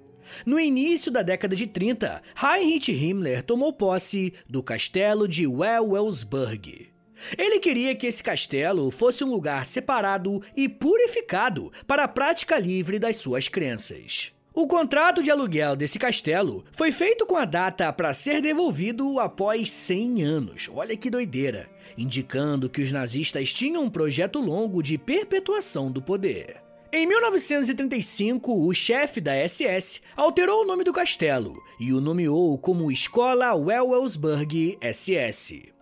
No 0.46 0.60
início 0.60 1.12
da 1.12 1.22
década 1.22 1.56
de 1.56 1.68
30, 1.68 2.22
Heinrich 2.42 2.92
Himmler 2.92 3.44
tomou 3.44 3.72
posse 3.72 4.34
do 4.50 4.64
castelo 4.64 5.28
de 5.28 5.46
Wewelsburg. 5.46 6.90
Ele 7.38 7.60
queria 7.60 7.96
que 7.96 8.08
esse 8.08 8.22
castelo 8.22 8.92
fosse 8.92 9.24
um 9.24 9.30
lugar 9.30 9.66
separado 9.66 10.42
e 10.56 10.68
purificado 10.68 11.72
para 11.88 12.04
a 12.04 12.08
prática 12.08 12.58
livre 12.58 13.00
das 13.00 13.18
suas 13.18 13.48
crenças. 13.48 14.32
O 14.54 14.68
contrato 14.68 15.22
de 15.22 15.30
aluguel 15.30 15.76
desse 15.76 16.00
castelo 16.00 16.64
foi 16.72 16.90
feito 16.90 17.26
com 17.26 17.36
a 17.36 17.44
data 17.44 17.92
para 17.92 18.14
ser 18.14 18.42
devolvido 18.42 19.20
após 19.20 19.70
100 19.70 20.24
anos. 20.24 20.70
Olha 20.74 20.96
que 20.96 21.10
doideira! 21.10 21.70
Indicando 21.98 22.70
que 22.70 22.82
os 22.82 22.92
nazistas 22.92 23.52
tinham 23.52 23.84
um 23.84 23.90
projeto 23.90 24.40
longo 24.40 24.82
de 24.82 24.98
perpetuação 24.98 25.92
do 25.92 26.02
poder. 26.02 26.65
Em 26.98 27.06
1935, 27.06 28.66
o 28.66 28.74
chefe 28.74 29.20
da 29.20 29.34
SS 29.46 30.02
alterou 30.16 30.62
o 30.62 30.66
nome 30.66 30.82
do 30.86 30.94
castelo 30.94 31.62
e 31.78 31.92
o 31.92 32.00
nomeou 32.00 32.58
como 32.58 32.90
Escola 32.90 33.54
Wewelsburg 33.54 34.78
SS. 34.82 35.74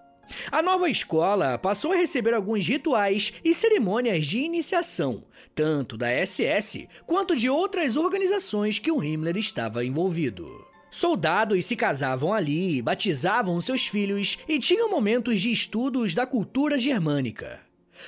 A 0.52 0.64
nova 0.64 0.90
escola 0.90 1.56
passou 1.60 1.92
a 1.92 1.96
receber 1.96 2.34
alguns 2.34 2.68
rituais 2.68 3.32
e 3.46 3.54
cerimônias 3.54 4.26
de 4.26 4.40
iniciação, 4.40 5.24
tanto 5.54 5.96
da 5.98 6.08
SS 6.26 6.88
quanto 7.06 7.36
de 7.36 7.48
outras 7.48 7.96
organizações 7.96 8.80
que 8.80 8.92
o 8.92 9.04
Himmler 9.04 9.38
estava 9.38 9.86
envolvido. 9.86 10.66
Soldados 10.90 11.64
se 11.64 11.76
casavam 11.76 12.34
ali, 12.34 12.82
batizavam 12.82 13.62
seus 13.62 13.86
filhos 13.86 14.40
e 14.50 14.58
tinham 14.58 14.90
momentos 14.90 15.40
de 15.40 15.52
estudos 15.52 16.16
da 16.16 16.26
cultura 16.26 16.80
germânica. 16.80 17.62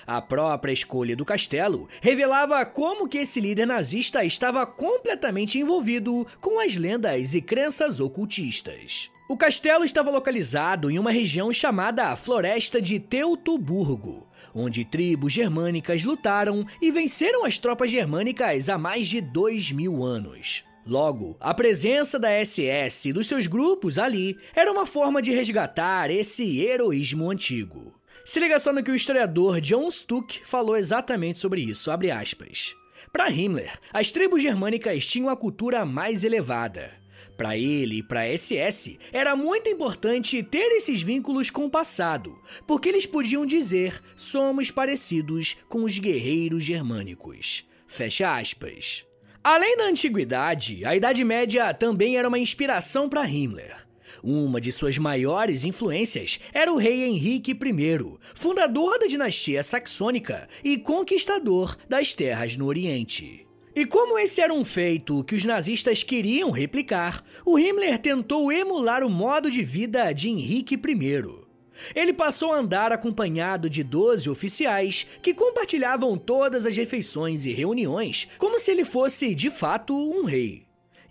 A 0.05 0.21
própria 0.21 0.73
escolha 0.73 1.15
do 1.15 1.25
castelo 1.25 1.87
revelava 2.01 2.65
como 2.65 3.07
que 3.07 3.19
esse 3.19 3.39
líder 3.39 3.65
nazista 3.65 4.23
estava 4.23 4.65
completamente 4.65 5.59
envolvido 5.59 6.25
com 6.41 6.59
as 6.59 6.75
lendas 6.75 7.33
e 7.33 7.41
crenças 7.41 7.99
ocultistas. 7.99 9.11
O 9.27 9.35
castelo 9.35 9.83
estava 9.83 10.11
localizado 10.11 10.91
em 10.91 10.99
uma 10.99 11.11
região 11.11 11.51
chamada 11.51 12.15
Floresta 12.15 12.79
de 12.79 12.99
Teutoburgo, 12.99 14.27
onde 14.53 14.85
tribos 14.85 15.33
germânicas 15.33 16.03
lutaram 16.03 16.63
e 16.79 16.91
venceram 16.91 17.43
as 17.43 17.57
tropas 17.57 17.89
germânicas 17.89 18.69
há 18.69 18.77
mais 18.77 19.07
de 19.07 19.21
dois 19.21 19.71
mil 19.71 20.03
anos. 20.03 20.63
Logo, 20.85 21.35
a 21.39 21.51
presença 21.51 22.19
da 22.19 22.29
SS 22.45 23.09
e 23.09 23.13
dos 23.13 23.25
seus 23.25 23.47
grupos 23.47 23.97
ali 23.97 24.37
era 24.55 24.71
uma 24.71 24.85
forma 24.85 25.19
de 25.19 25.31
resgatar 25.31 26.11
esse 26.11 26.59
heroísmo 26.59 27.31
antigo. 27.31 27.91
Se 28.25 28.39
liga 28.39 28.59
só 28.59 28.73
no 28.73 28.83
que 28.83 28.89
o 28.89 28.95
historiador 28.95 29.61
John 29.61 29.89
Stuck 29.91 30.41
falou 30.43 30.75
exatamente 30.75 31.37
sobre 31.37 31.61
isso, 31.61 31.91
abre 31.91 32.09
aspas. 32.09 32.75
Para 33.13 33.29
Himmler, 33.29 33.79
as 33.93 34.09
tribos 34.09 34.41
germânicas 34.41 35.05
tinham 35.05 35.29
a 35.29 35.37
cultura 35.37 35.85
mais 35.85 36.23
elevada. 36.23 36.91
Para 37.37 37.55
ele 37.55 37.99
e 37.99 38.03
para 38.03 38.25
SS, 38.35 38.97
era 39.13 39.35
muito 39.35 39.69
importante 39.69 40.41
ter 40.41 40.71
esses 40.71 41.03
vínculos 41.03 41.51
com 41.51 41.65
o 41.65 41.69
passado, 41.69 42.35
porque 42.65 42.89
eles 42.89 43.05
podiam 43.05 43.45
dizer: 43.45 44.01
somos 44.15 44.71
parecidos 44.71 45.57
com 45.69 45.83
os 45.83 45.99
guerreiros 45.99 46.63
germânicos. 46.63 47.69
Fecha 47.87 48.35
aspas. 48.35 49.05
Além 49.43 49.77
da 49.77 49.83
antiguidade, 49.83 50.83
a 50.83 50.95
Idade 50.95 51.23
Média 51.23 51.71
também 51.75 52.17
era 52.17 52.27
uma 52.27 52.39
inspiração 52.39 53.07
para 53.07 53.29
Himmler. 53.29 53.85
Uma 54.23 54.59
de 54.59 54.71
suas 54.71 54.97
maiores 54.97 55.65
influências 55.65 56.39
era 56.53 56.71
o 56.71 56.77
rei 56.77 57.03
Henrique 57.03 57.51
I, 57.51 58.17
fundador 58.33 58.99
da 58.99 59.07
dinastia 59.07 59.63
saxônica 59.63 60.47
e 60.63 60.77
conquistador 60.77 61.77
das 61.87 62.13
terras 62.13 62.55
no 62.55 62.65
Oriente. 62.65 63.45
E 63.75 63.85
como 63.85 64.17
esse 64.17 64.39
era 64.39 64.53
um 64.53 64.63
feito 64.63 65.21
que 65.25 65.35
os 65.35 65.43
nazistas 65.43 66.01
queriam 66.01 66.49
replicar, 66.49 67.21
o 67.45 67.59
Himmler 67.59 67.99
tentou 67.99 68.49
emular 68.49 69.03
o 69.03 69.09
modo 69.09 69.51
de 69.51 69.61
vida 69.61 70.13
de 70.13 70.29
Henrique 70.29 70.75
I. 70.75 71.45
Ele 71.93 72.13
passou 72.13 72.53
a 72.53 72.59
andar 72.59 72.93
acompanhado 72.93 73.69
de 73.69 73.83
12 73.83 74.29
oficiais 74.29 75.05
que 75.21 75.33
compartilhavam 75.33 76.17
todas 76.17 76.65
as 76.65 76.77
refeições 76.77 77.45
e 77.45 77.51
reuniões 77.51 78.29
como 78.37 78.59
se 78.61 78.71
ele 78.71 78.85
fosse 78.85 79.35
de 79.35 79.51
fato 79.51 79.93
um 79.93 80.23
rei. 80.23 80.64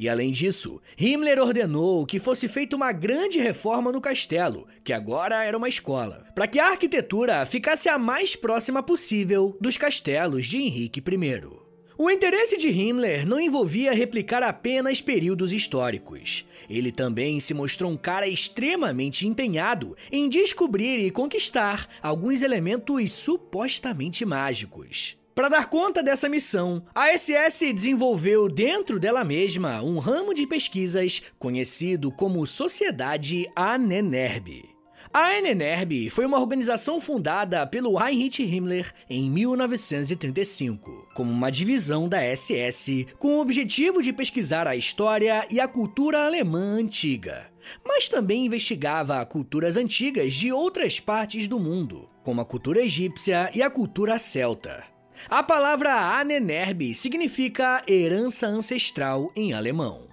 E 0.04 0.08
além 0.10 0.30
disso, 0.30 0.82
Himmler 0.98 1.38
ordenou 1.38 2.04
que 2.04 2.20
fosse 2.20 2.46
feita 2.46 2.76
uma 2.76 2.92
grande 2.92 3.40
reforma 3.40 3.90
no 3.90 4.02
castelo, 4.02 4.68
que 4.84 4.92
agora 4.92 5.42
era 5.42 5.56
uma 5.56 5.66
escola, 5.66 6.26
para 6.34 6.46
que 6.46 6.58
a 6.58 6.66
arquitetura 6.66 7.46
ficasse 7.46 7.88
a 7.88 7.96
mais 7.96 8.36
próxima 8.36 8.82
possível 8.82 9.56
dos 9.58 9.78
castelos 9.78 10.44
de 10.44 10.58
Henrique 10.58 11.00
I. 11.00 11.42
O 11.96 12.10
interesse 12.10 12.58
de 12.58 12.68
Himmler 12.68 13.26
não 13.26 13.40
envolvia 13.40 13.94
replicar 13.94 14.42
apenas 14.42 15.00
períodos 15.00 15.54
históricos. 15.54 16.44
Ele 16.68 16.92
também 16.92 17.40
se 17.40 17.54
mostrou 17.54 17.90
um 17.90 17.96
cara 17.96 18.28
extremamente 18.28 19.26
empenhado 19.26 19.96
em 20.12 20.28
descobrir 20.28 21.00
e 21.00 21.10
conquistar 21.10 21.88
alguns 22.02 22.42
elementos 22.42 23.10
supostamente 23.10 24.22
mágicos. 24.26 25.16
Para 25.34 25.48
dar 25.48 25.68
conta 25.68 26.00
dessa 26.00 26.28
missão, 26.28 26.84
a 26.94 27.08
SS 27.12 27.72
desenvolveu 27.72 28.48
dentro 28.48 29.00
dela 29.00 29.24
mesma 29.24 29.82
um 29.82 29.98
ramo 29.98 30.32
de 30.32 30.46
pesquisas 30.46 31.22
conhecido 31.40 32.12
como 32.12 32.46
Sociedade 32.46 33.50
Anenerbe. 33.56 34.72
A 35.12 35.36
Anenerbe 35.36 36.08
foi 36.08 36.24
uma 36.24 36.38
organização 36.38 37.00
fundada 37.00 37.66
pelo 37.66 38.00
Heinrich 38.00 38.44
Himmler 38.44 38.92
em 39.10 39.28
1935, 39.28 41.08
como 41.14 41.32
uma 41.32 41.50
divisão 41.50 42.08
da 42.08 42.18
SS, 42.36 43.08
com 43.18 43.36
o 43.36 43.40
objetivo 43.40 44.02
de 44.02 44.12
pesquisar 44.12 44.68
a 44.68 44.76
história 44.76 45.46
e 45.50 45.58
a 45.58 45.66
cultura 45.66 46.24
alemã 46.24 46.78
antiga. 46.78 47.50
Mas 47.84 48.08
também 48.08 48.46
investigava 48.46 49.24
culturas 49.26 49.76
antigas 49.76 50.32
de 50.32 50.52
outras 50.52 51.00
partes 51.00 51.48
do 51.48 51.58
mundo, 51.58 52.08
como 52.22 52.40
a 52.40 52.44
cultura 52.44 52.82
egípcia 52.82 53.50
e 53.52 53.62
a 53.62 53.70
cultura 53.70 54.16
celta. 54.16 54.93
A 55.28 55.42
palavra 55.42 56.18
Anenerbe 56.18 56.94
significa 56.94 57.82
herança 57.88 58.46
ancestral 58.46 59.32
em 59.34 59.54
alemão. 59.54 60.08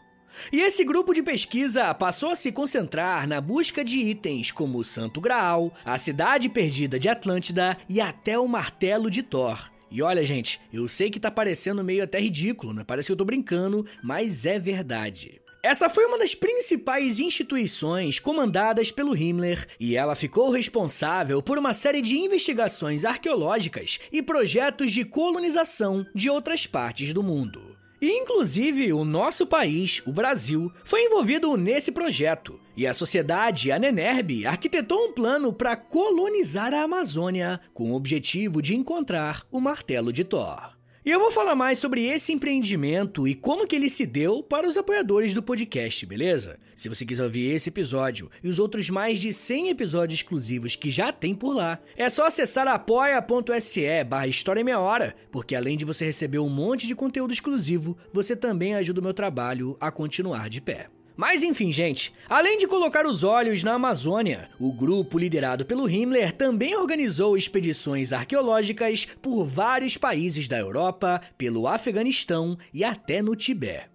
E 0.52 0.62
esse 0.62 0.86
grupo 0.86 1.14
de 1.14 1.22
pesquisa 1.22 1.94
passou 1.94 2.30
a 2.30 2.36
se 2.36 2.50
concentrar 2.52 3.28
na 3.28 3.42
busca 3.42 3.84
de 3.84 3.98
itens 3.98 4.52
como 4.52 4.78
o 4.78 4.84
Santo 4.86 5.20
Graal, 5.20 5.74
a 5.84 5.98
Cidade 5.98 6.48
Perdida 6.48 6.98
de 6.98 7.10
Atlântida 7.10 7.78
e 7.90 8.00
até 8.00 8.40
o 8.40 8.48
Martelo 8.48 9.12
de 9.12 9.22
Thor. 9.22 9.70
E 9.92 10.02
olha, 10.02 10.26
gente, 10.26 10.62
eu 10.72 10.88
sei 10.88 11.10
que 11.10 11.20
tá 11.20 11.30
parecendo 11.30 11.84
meio 11.84 12.06
até 12.06 12.18
ridículo, 12.18 12.74
né? 12.74 12.86
Parece 12.88 13.08
que 13.08 13.12
eu 13.12 13.18
tô 13.18 13.26
brincando, 13.26 13.86
mas 14.02 14.46
é 14.46 14.58
verdade. 14.58 15.41
Essa 15.64 15.90
foi 15.90 16.06
uma 16.06 16.18
das 16.18 16.34
principais 16.34 17.20
instituições 17.20 18.20
comandadas 18.20 18.90
pelo 18.92 19.16
Himmler 19.16 19.68
e 19.80 19.96
ela 19.96 20.16
ficou 20.16 20.50
responsável 20.50 21.40
por 21.40 21.60
uma 21.60 21.72
série 21.72 22.02
de 22.02 22.18
investigações 22.18 23.06
arqueológicas 23.06 24.00
e 24.12 24.24
projetos 24.24 24.92
de 24.92 25.06
colonização 25.06 26.04
de 26.16 26.32
outras 26.32 26.66
partes 26.66 27.14
do 27.14 27.22
mundo. 27.22 27.78
E, 28.02 28.10
inclusive, 28.10 28.92
o 28.92 29.06
nosso 29.06 29.46
país, 29.46 30.02
o 30.08 30.12
Brasil, 30.12 30.72
foi 30.84 31.04
envolvido 31.04 31.56
nesse 31.56 31.92
projeto. 31.92 32.60
E 32.76 32.88
a 32.88 32.96
sociedade 32.96 33.72
Anenerbe 33.72 34.48
arquitetou 34.48 35.10
um 35.10 35.14
plano 35.14 35.54
para 35.54 35.76
colonizar 35.76 36.74
a 36.74 36.82
Amazônia 36.82 37.62
com 37.72 37.92
o 37.92 37.96
objetivo 37.96 38.60
de 38.60 38.76
encontrar 38.76 39.46
o 39.52 39.60
martelo 39.60 40.12
de 40.12 40.24
Thor. 40.24 40.81
E 41.04 41.10
eu 41.10 41.20
vou 41.20 41.32
falar 41.32 41.56
mais 41.56 41.80
sobre 41.80 42.06
esse 42.06 42.32
empreendimento 42.32 43.28
e 43.28 43.34
como 43.34 43.66
que 43.66 43.76
ele 43.76 43.90
se 43.90 44.06
deu 44.06 44.44
para 44.44 44.68
os 44.68 44.78
apoiadores 44.78 45.34
do 45.34 45.42
podcast, 45.42 46.06
beleza? 46.06 46.60
Se 46.76 46.88
você 46.88 47.04
quiser 47.04 47.24
ouvir 47.24 47.52
esse 47.56 47.70
episódio 47.70 48.30
e 48.44 48.48
os 48.48 48.60
outros 48.60 48.88
mais 48.88 49.18
de 49.18 49.34
100 49.34 49.70
episódios 49.70 50.20
exclusivos 50.20 50.76
que 50.76 50.92
já 50.92 51.12
tem 51.12 51.34
por 51.34 51.56
lá, 51.56 51.80
é 51.98 52.08
só 52.08 52.28
acessar 52.28 52.68
apoia.se 52.68 54.04
barra 54.04 54.28
História 54.28 54.64
Meia 54.64 54.80
Hora, 54.80 55.16
porque 55.32 55.56
além 55.56 55.76
de 55.76 55.86
você 55.86 56.06
receber 56.06 56.38
um 56.38 56.50
monte 56.50 56.86
de 56.86 56.94
conteúdo 56.94 57.34
exclusivo, 57.34 57.98
você 58.14 58.36
também 58.36 58.76
ajuda 58.76 59.00
o 59.00 59.04
meu 59.04 59.14
trabalho 59.14 59.76
a 59.80 59.90
continuar 59.90 60.50
de 60.50 60.62
pé. 60.62 60.88
Mas 61.22 61.44
enfim, 61.44 61.72
gente, 61.72 62.12
além 62.28 62.58
de 62.58 62.68
colocar 62.68 63.06
os 63.06 63.24
olhos 63.24 63.64
na 63.64 63.74
Amazônia, 63.74 64.50
o 64.60 64.74
grupo 64.74 65.20
liderado 65.20 65.64
pelo 65.64 65.88
Himmler 65.88 66.32
também 66.32 66.76
organizou 66.76 67.38
expedições 67.38 68.12
arqueológicas 68.12 69.06
por 69.22 69.46
vários 69.46 69.98
países 69.98 70.48
da 70.48 70.58
Europa, 70.58 71.22
pelo 71.38 71.68
Afeganistão 71.68 72.58
e 72.74 72.84
até 72.84 73.22
no 73.22 73.36
Tibete. 73.36 73.86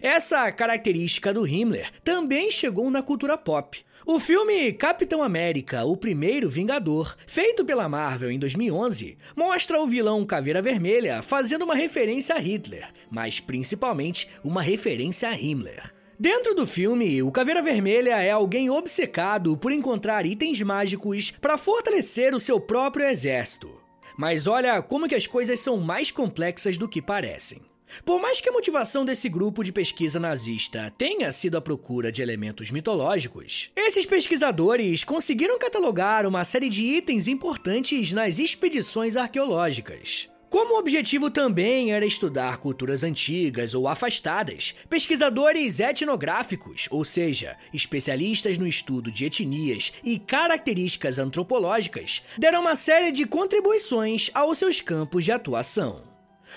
Essa 0.00 0.52
característica 0.52 1.34
do 1.34 1.44
Himmler 1.44 1.90
também 2.04 2.52
chegou 2.52 2.88
na 2.88 3.02
cultura 3.02 3.36
pop. 3.36 3.84
O 4.06 4.20
filme 4.20 4.72
Capitão 4.72 5.24
América, 5.24 5.84
o 5.84 5.96
primeiro 5.96 6.48
Vingador, 6.48 7.16
feito 7.26 7.64
pela 7.64 7.88
Marvel 7.88 8.30
em 8.30 8.38
2011, 8.38 9.18
mostra 9.34 9.80
o 9.80 9.88
vilão 9.88 10.24
Caveira 10.24 10.62
Vermelha 10.62 11.20
fazendo 11.20 11.62
uma 11.62 11.74
referência 11.74 12.36
a 12.36 12.38
Hitler, 12.38 12.92
mas 13.10 13.40
principalmente 13.40 14.30
uma 14.44 14.62
referência 14.62 15.28
a 15.28 15.36
Himmler. 15.36 15.98
Dentro 16.20 16.54
do 16.54 16.66
filme, 16.66 17.22
o 17.22 17.32
Caveira 17.32 17.62
Vermelha 17.62 18.22
é 18.22 18.30
alguém 18.30 18.68
obcecado 18.68 19.56
por 19.56 19.72
encontrar 19.72 20.26
itens 20.26 20.60
mágicos 20.60 21.30
para 21.30 21.56
fortalecer 21.56 22.34
o 22.34 22.38
seu 22.38 22.60
próprio 22.60 23.06
exército. 23.06 23.80
Mas 24.18 24.46
olha 24.46 24.82
como 24.82 25.08
que 25.08 25.14
as 25.14 25.26
coisas 25.26 25.60
são 25.60 25.78
mais 25.78 26.10
complexas 26.10 26.76
do 26.76 26.86
que 26.86 27.00
parecem. 27.00 27.62
Por 28.04 28.20
mais 28.20 28.38
que 28.38 28.50
a 28.50 28.52
motivação 28.52 29.02
desse 29.02 29.30
grupo 29.30 29.64
de 29.64 29.72
pesquisa 29.72 30.20
nazista 30.20 30.92
tenha 30.98 31.32
sido 31.32 31.56
a 31.56 31.60
procura 31.62 32.12
de 32.12 32.20
elementos 32.20 32.70
mitológicos, 32.70 33.70
esses 33.74 34.04
pesquisadores 34.04 35.02
conseguiram 35.02 35.58
catalogar 35.58 36.26
uma 36.26 36.44
série 36.44 36.68
de 36.68 36.84
itens 36.84 37.28
importantes 37.28 38.12
nas 38.12 38.38
expedições 38.38 39.16
arqueológicas. 39.16 40.28
Como 40.50 40.74
o 40.74 40.78
objetivo 40.80 41.30
também 41.30 41.92
era 41.92 42.04
estudar 42.04 42.56
culturas 42.56 43.04
antigas 43.04 43.72
ou 43.72 43.86
afastadas, 43.86 44.74
pesquisadores 44.88 45.78
etnográficos, 45.78 46.88
ou 46.90 47.04
seja, 47.04 47.56
especialistas 47.72 48.58
no 48.58 48.66
estudo 48.66 49.12
de 49.12 49.26
etnias 49.26 49.92
e 50.02 50.18
características 50.18 51.20
antropológicas, 51.20 52.24
deram 52.36 52.62
uma 52.62 52.74
série 52.74 53.12
de 53.12 53.26
contribuições 53.26 54.28
aos 54.34 54.58
seus 54.58 54.80
campos 54.80 55.24
de 55.24 55.30
atuação. 55.30 56.02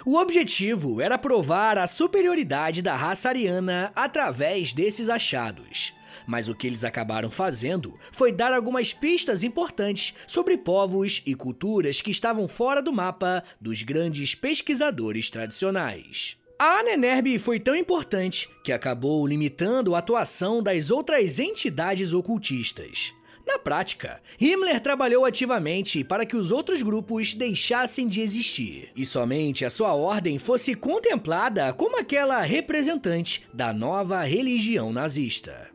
O 0.03 0.17
objetivo 0.17 0.99
era 0.99 1.19
provar 1.19 1.77
a 1.77 1.85
superioridade 1.85 2.81
da 2.81 2.95
raça 2.95 3.29
ariana 3.29 3.91
através 3.95 4.73
desses 4.73 5.07
achados. 5.07 5.93
Mas 6.27 6.47
o 6.47 6.55
que 6.55 6.67
eles 6.67 6.83
acabaram 6.83 7.29
fazendo 7.29 7.97
foi 8.11 8.31
dar 8.31 8.53
algumas 8.53 8.93
pistas 8.93 9.43
importantes 9.43 10.13
sobre 10.27 10.57
povos 10.57 11.21
e 11.25 11.35
culturas 11.35 12.01
que 12.01 12.11
estavam 12.11 12.47
fora 12.47 12.81
do 12.81 12.93
mapa 12.93 13.43
dos 13.59 13.81
grandes 13.81 14.35
pesquisadores 14.35 15.29
tradicionais. 15.29 16.37
A 16.57 16.83
Nenerbe 16.83 17.37
foi 17.39 17.59
tão 17.59 17.75
importante 17.75 18.49
que 18.63 18.71
acabou 18.71 19.25
limitando 19.27 19.95
a 19.95 19.99
atuação 19.99 20.63
das 20.63 20.91
outras 20.91 21.39
entidades 21.39 22.13
ocultistas. 22.13 23.13
Na 23.45 23.59
prática, 23.59 24.21
Himmler 24.39 24.79
trabalhou 24.79 25.25
ativamente 25.25 26.03
para 26.03 26.25
que 26.25 26.37
os 26.37 26.51
outros 26.51 26.81
grupos 26.81 27.33
deixassem 27.33 28.07
de 28.07 28.21
existir 28.21 28.91
e 28.95 29.05
somente 29.05 29.65
a 29.65 29.69
sua 29.69 29.93
ordem 29.93 30.39
fosse 30.39 30.73
contemplada 30.73 31.73
como 31.73 31.99
aquela 31.99 32.41
representante 32.41 33.45
da 33.53 33.73
nova 33.73 34.23
religião 34.23 34.93
nazista. 34.93 35.72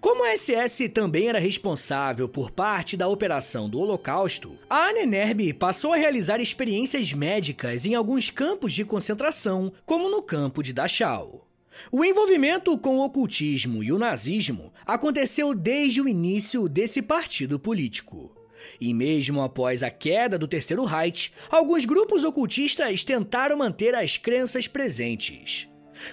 Como 0.00 0.24
a 0.24 0.36
SS 0.36 0.88
também 0.88 1.28
era 1.28 1.38
responsável 1.38 2.28
por 2.28 2.50
parte 2.50 2.96
da 2.96 3.08
operação 3.08 3.68
do 3.68 3.78
Holocausto, 3.78 4.56
a 4.68 4.88
Anenerbe 4.88 5.52
passou 5.52 5.92
a 5.92 5.96
realizar 5.96 6.40
experiências 6.40 7.12
médicas 7.12 7.84
em 7.84 7.94
alguns 7.94 8.30
campos 8.30 8.72
de 8.72 8.84
concentração, 8.84 9.72
como 9.84 10.08
no 10.08 10.22
campo 10.22 10.62
de 10.62 10.72
Dachau. 10.72 11.46
O 11.92 12.04
envolvimento 12.04 12.76
com 12.78 12.96
o 12.96 13.04
ocultismo 13.04 13.84
e 13.84 13.92
o 13.92 13.98
nazismo 13.98 14.72
aconteceu 14.86 15.54
desde 15.54 16.00
o 16.00 16.08
início 16.08 16.68
desse 16.68 17.02
partido 17.02 17.58
político. 17.58 18.34
E 18.80 18.92
mesmo 18.94 19.42
após 19.42 19.82
a 19.82 19.90
queda 19.90 20.38
do 20.38 20.48
Terceiro 20.48 20.84
Reich, 20.84 21.32
alguns 21.50 21.84
grupos 21.84 22.24
ocultistas 22.24 23.04
tentaram 23.04 23.58
manter 23.58 23.94
as 23.94 24.16
crenças 24.16 24.66
presentes. 24.66 25.68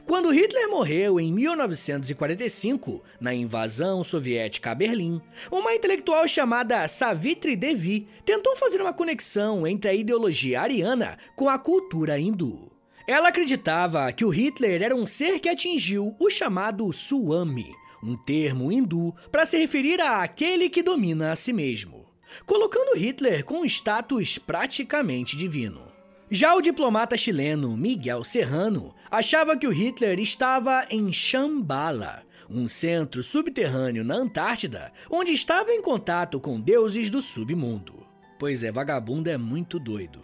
Quando 0.06 0.32
Hitler 0.32 0.70
morreu 0.70 1.20
em 1.20 1.32
1945, 1.32 3.04
na 3.20 3.34
invasão 3.34 4.04
soviética 4.04 4.72
a 4.72 4.76
Berlim, 4.76 5.22
uma 5.52 5.74
intelectual 5.74 6.28
chamada 6.28 6.88
Savitri 6.88 7.56
Devi 7.56 8.08
tentou 8.26 8.56
fazer 8.56 8.82
uma 8.82 8.94
conexão 8.94 9.66
entre 9.68 9.90
a 9.90 9.94
ideologia 9.94 10.62
ariana 10.62 11.18
com 11.36 11.50
a 11.50 11.58
cultura 11.58 12.20
hindu. 12.20 12.72
Ela 13.08 13.30
acreditava 13.30 14.12
que 14.14 14.24
o 14.24 14.30
Hitler 14.30 14.82
era 14.82 14.96
um 14.96 15.06
ser 15.06 15.40
que 15.40 15.50
atingiu 15.50 16.16
o 16.20 16.30
chamado 16.30 16.92
Swami, 16.94 17.74
um 18.02 18.16
termo 18.16 18.72
hindu 18.72 19.14
para 19.32 19.46
se 19.46 19.58
referir 19.58 20.00
a 20.00 20.22
aquele 20.24 20.70
que 20.70 20.82
domina 20.82 21.32
a 21.32 21.36
si 21.36 21.52
mesmo, 21.52 22.06
colocando 22.46 22.98
Hitler 22.98 23.44
com 23.44 23.62
um 23.62 23.66
status 23.66 24.38
praticamente 24.38 25.36
divino. 25.36 25.93
Já 26.36 26.56
o 26.56 26.62
diplomata 26.62 27.16
chileno 27.16 27.78
Miguel 27.78 28.24
Serrano 28.24 28.96
achava 29.12 29.56
que 29.56 29.68
o 29.68 29.70
Hitler 29.72 30.20
estava 30.20 30.84
em 30.90 31.12
Shambhala, 31.12 32.24
um 32.50 32.68
centro 32.68 33.22
subterrâneo 33.22 34.04
na 34.04 34.16
Antártida, 34.16 34.92
onde 35.12 35.32
estava 35.32 35.72
em 35.72 35.80
contato 35.80 36.40
com 36.40 36.60
deuses 36.60 37.12
do 37.12 37.22
submundo. 37.22 38.04
Pois 38.40 38.64
é, 38.64 38.72
vagabundo 38.72 39.30
é 39.30 39.38
muito 39.38 39.78
doido. 39.78 40.24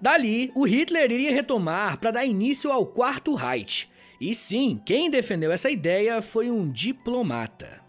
Dali, 0.00 0.50
o 0.54 0.64
Hitler 0.66 1.12
iria 1.12 1.30
retomar 1.30 1.98
para 1.98 2.12
dar 2.12 2.24
início 2.24 2.72
ao 2.72 2.86
Quarto 2.86 3.34
Reich. 3.34 3.86
E 4.18 4.34
sim, 4.34 4.80
quem 4.86 5.10
defendeu 5.10 5.52
essa 5.52 5.70
ideia 5.70 6.22
foi 6.22 6.50
um 6.50 6.70
diplomata. 6.70 7.82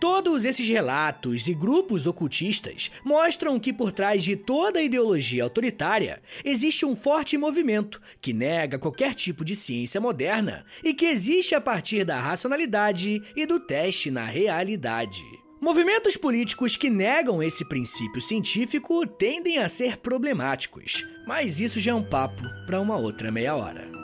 Todos 0.00 0.44
esses 0.44 0.68
relatos 0.68 1.46
e 1.46 1.54
grupos 1.54 2.06
ocultistas 2.06 2.90
mostram 3.04 3.58
que 3.58 3.72
por 3.72 3.92
trás 3.92 4.22
de 4.22 4.36
toda 4.36 4.82
ideologia 4.82 5.44
autoritária 5.44 6.22
existe 6.44 6.84
um 6.84 6.96
forte 6.96 7.36
movimento 7.36 8.00
que 8.20 8.32
nega 8.32 8.78
qualquer 8.78 9.14
tipo 9.14 9.44
de 9.44 9.56
ciência 9.56 10.00
moderna 10.00 10.64
e 10.82 10.92
que 10.94 11.06
existe 11.06 11.54
a 11.54 11.60
partir 11.60 12.04
da 12.04 12.20
racionalidade 12.20 13.22
e 13.36 13.46
do 13.46 13.60
teste 13.60 14.10
na 14.10 14.24
realidade. 14.24 15.24
Movimentos 15.60 16.14
políticos 16.14 16.76
que 16.76 16.90
negam 16.90 17.42
esse 17.42 17.66
princípio 17.66 18.20
científico 18.20 19.06
tendem 19.06 19.58
a 19.58 19.68
ser 19.68 19.96
problemáticos, 19.96 21.06
mas 21.26 21.58
isso 21.58 21.80
já 21.80 21.92
é 21.92 21.94
um 21.94 22.02
papo 22.02 22.42
para 22.66 22.80
uma 22.80 22.98
outra 22.98 23.32
meia 23.32 23.56
hora. 23.56 24.03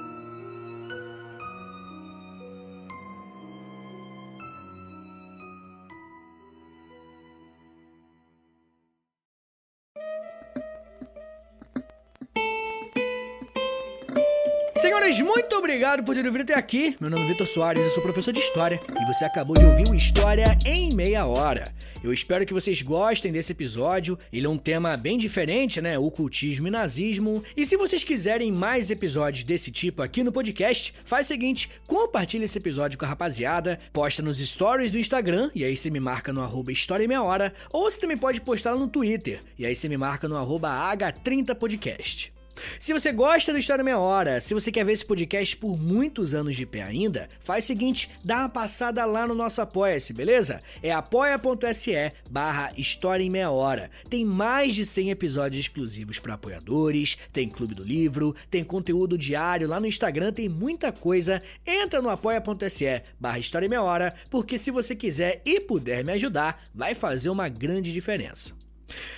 Senhores, 15.11 15.21
muito 15.23 15.57
obrigado 15.57 16.05
por 16.05 16.15
terem 16.15 16.31
vindo 16.31 16.43
até 16.43 16.55
aqui. 16.55 16.97
Meu 17.01 17.11
nome 17.11 17.25
é 17.25 17.29
Vitor 17.29 17.47
Soares, 17.47 17.85
eu 17.85 17.91
sou 17.91 18.03
professor 18.03 18.33
de 18.33 18.39
História 18.39 18.81
e 18.89 19.13
você 19.13 19.25
acabou 19.25 19.57
de 19.57 19.65
ouvir 19.65 19.89
o 19.89 19.95
História 19.95 20.57
em 20.65 20.95
Meia 20.95 21.27
Hora. 21.27 21.73
Eu 22.03 22.13
espero 22.13 22.47
que 22.47 22.55
vocês 22.55 22.81
gostem 22.81 23.33
desse 23.33 23.51
episódio. 23.51 24.17
Ele 24.33 24.47
é 24.47 24.49
um 24.49 24.57
tema 24.57 24.97
bem 24.97 25.19
diferente, 25.19 25.81
né? 25.81 25.99
Ocultismo 25.99 26.69
e 26.69 26.71
nazismo. 26.71 27.43
E 27.57 27.67
se 27.67 27.77
vocês 27.77 28.05
quiserem 28.05 28.53
mais 28.53 28.89
episódios 28.89 29.43
desse 29.43 29.73
tipo 29.73 30.01
aqui 30.01 30.23
no 30.23 30.31
podcast, 30.31 30.95
faz 31.05 31.27
o 31.27 31.29
seguinte: 31.29 31.69
compartilha 31.89 32.45
esse 32.45 32.59
episódio 32.59 32.99
com 32.99 33.05
a 33.05 33.09
rapaziada, 33.09 33.81
posta 33.93 34.23
nos 34.23 34.39
stories 34.39 34.93
do 34.93 34.99
Instagram, 34.99 35.51
e 35.55 35.65
aí 35.65 35.77
você 35.77 35.91
me 35.91 35.99
marca 35.99 36.33
no 36.33 36.41
arroba 36.41 36.71
História 36.71 37.05
em 37.05 37.09
Meia 37.09 37.23
Hora, 37.23 37.53
ou 37.73 37.91
você 37.91 37.99
também 37.99 38.17
pode 38.17 38.41
postar 38.41 38.77
no 38.77 38.87
Twitter, 38.87 39.41
e 39.59 39.67
aí 39.67 39.75
você 39.75 39.89
me 39.89 39.97
marca 39.97 40.29
no 40.29 40.37
arroba 40.37 40.69
H30podcast. 40.95 42.40
Se 42.79 42.93
você 42.93 43.13
gosta 43.13 43.53
do 43.53 43.59
História 43.59 43.85
Meia 43.85 43.99
Hora, 43.99 44.41
se 44.41 44.55
você 44.55 44.71
quer 44.71 44.85
ver 44.85 44.93
esse 44.93 45.05
podcast 45.05 45.57
por 45.57 45.79
muitos 45.79 46.35
anos 46.35 46.57
de 46.57 46.67
pé 46.67 46.83
ainda, 46.83 47.29
faz 47.41 47.65
o 47.65 47.67
seguinte, 47.67 48.11
dá 48.25 48.39
uma 48.39 48.49
passada 48.49 49.05
lá 49.05 49.27
no 49.27 49.35
nosso 49.35 49.61
Apoia-se, 49.61 50.13
beleza? 50.13 50.63
É 50.83 50.93
apoia.se 50.93 52.13
barra 52.29 52.73
História 52.77 53.25
em 53.25 53.31
Meia 53.31 53.51
Hora. 53.51 53.91
Tem 54.09 54.25
mais 54.25 54.75
de 54.75 54.85
100 54.85 55.11
episódios 55.11 55.61
exclusivos 55.61 56.19
para 56.19 56.35
apoiadores, 56.35 57.19
tem 57.33 57.49
Clube 57.49 57.75
do 57.75 57.85
Livro, 57.85 58.35
tem 58.51 58.65
conteúdo 58.65 59.17
diário 59.17 59.69
lá 59.69 59.81
no 59.81 59.87
Instagram, 59.87 60.33
tem 60.33 60.49
muita 60.49 60.93
coisa. 60.93 61.43
Entra 61.67 62.03
no 62.03 62.11
apoia.se 62.11 63.03
barra 63.19 63.39
História 63.39 63.67
em 63.67 63.71
Meia 63.71 63.83
Hora, 63.83 64.15
porque 64.31 64.59
se 64.59 64.71
você 64.71 64.95
quiser 64.95 65.43
e 65.45 65.61
puder 65.61 66.05
me 66.05 66.13
ajudar, 66.13 66.65
vai 66.75 66.95
fazer 66.95 67.31
uma 67.31 67.49
grande 67.49 67.93
diferença. 67.93 68.60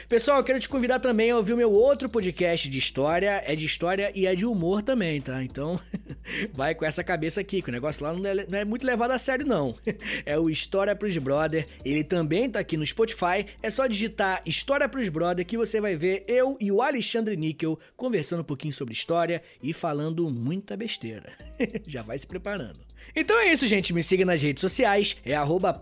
Pessoal, 0.09 0.39
eu 0.39 0.45
quero 0.45 0.61
te 0.61 0.69
convidar 0.69 1.01
também 1.01 1.31
a 1.31 1.37
ouvir 1.37 1.53
o 1.53 1.57
meu 1.57 1.73
outro 1.73 2.09
podcast 2.09 2.69
de 2.69 2.79
história. 2.79 3.43
É 3.45 3.55
de 3.55 3.67
história 3.67 4.13
e 4.15 4.27
é 4.27 4.35
de 4.35 4.47
humor 4.47 4.83
também, 4.83 5.21
tá? 5.21 5.43
Então, 5.43 5.81
vai 6.53 6.75
com 6.75 6.85
essa 6.85 7.03
cabeça 7.03 7.41
aqui, 7.41 7.61
que 7.61 7.69
o 7.69 7.73
negócio 7.73 8.05
lá 8.05 8.13
não 8.13 8.29
é, 8.29 8.47
não 8.49 8.59
é 8.59 8.65
muito 8.65 8.87
levado 8.87 9.11
a 9.11 9.19
sério, 9.19 9.47
não. 9.47 9.75
É 10.27 10.39
o 10.39 10.49
História 10.49 10.95
pros 10.95 11.17
Brother. 11.19 11.67
Ele 11.85 12.05
também 12.05 12.49
tá 12.49 12.61
aqui 12.61 12.77
no 12.77 12.87
Spotify. 12.87 13.47
É 13.63 13.71
só 13.71 13.87
digitar 13.87 14.43
História 14.47 14.89
pros 14.89 15.09
Brother 15.09 15.47
que 15.47 15.57
você 15.57 15.81
vai 15.81 15.97
ver 15.97 16.25
eu 16.27 16.57
e 16.61 16.71
o 16.71 16.83
Alexandre 16.83 17.37
Níquel 17.37 17.79
conversando 17.97 18.41
um 18.41 18.45
pouquinho 18.45 18.73
sobre 18.73 18.95
história 18.95 19.43
e 19.63 19.73
falando 19.73 20.31
muita 20.31 20.77
besteira. 20.77 21.33
Já 21.87 22.03
vai 22.03 22.19
se 22.19 22.27
preparando. 22.27 22.84
Então 23.17 23.39
é 23.39 23.53
isso, 23.53 23.67
gente. 23.67 23.93
Me 23.93 24.03
siga 24.03 24.25
nas 24.25 24.43
redes 24.43 24.61
sociais. 24.61 25.17
É 25.25 25.35
arroba 25.35 25.73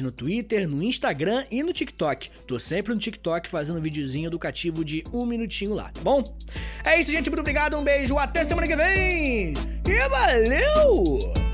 no 0.00 0.12
Twitter, 0.12 0.68
no 0.68 0.82
Instagram 0.82 1.44
e 1.50 1.62
no 1.62 1.72
TikTok. 1.72 2.30
Tô 2.46 2.58
sempre 2.58 2.94
no 2.94 3.00
TikTok 3.00 3.48
fazendo 3.48 3.78
um 3.78 3.82
videozinho 3.82 4.28
educativo 4.28 4.84
de 4.84 5.04
um 5.12 5.26
minutinho 5.26 5.74
lá, 5.74 5.90
tá 5.90 6.00
bom? 6.00 6.22
É 6.84 7.00
isso, 7.00 7.10
gente. 7.10 7.28
Muito 7.28 7.40
obrigado. 7.40 7.76
Um 7.76 7.84
beijo. 7.84 8.18
Até 8.18 8.44
semana 8.44 8.66
que 8.66 8.76
vem. 8.76 9.54
E 9.86 10.08
valeu! 10.08 11.51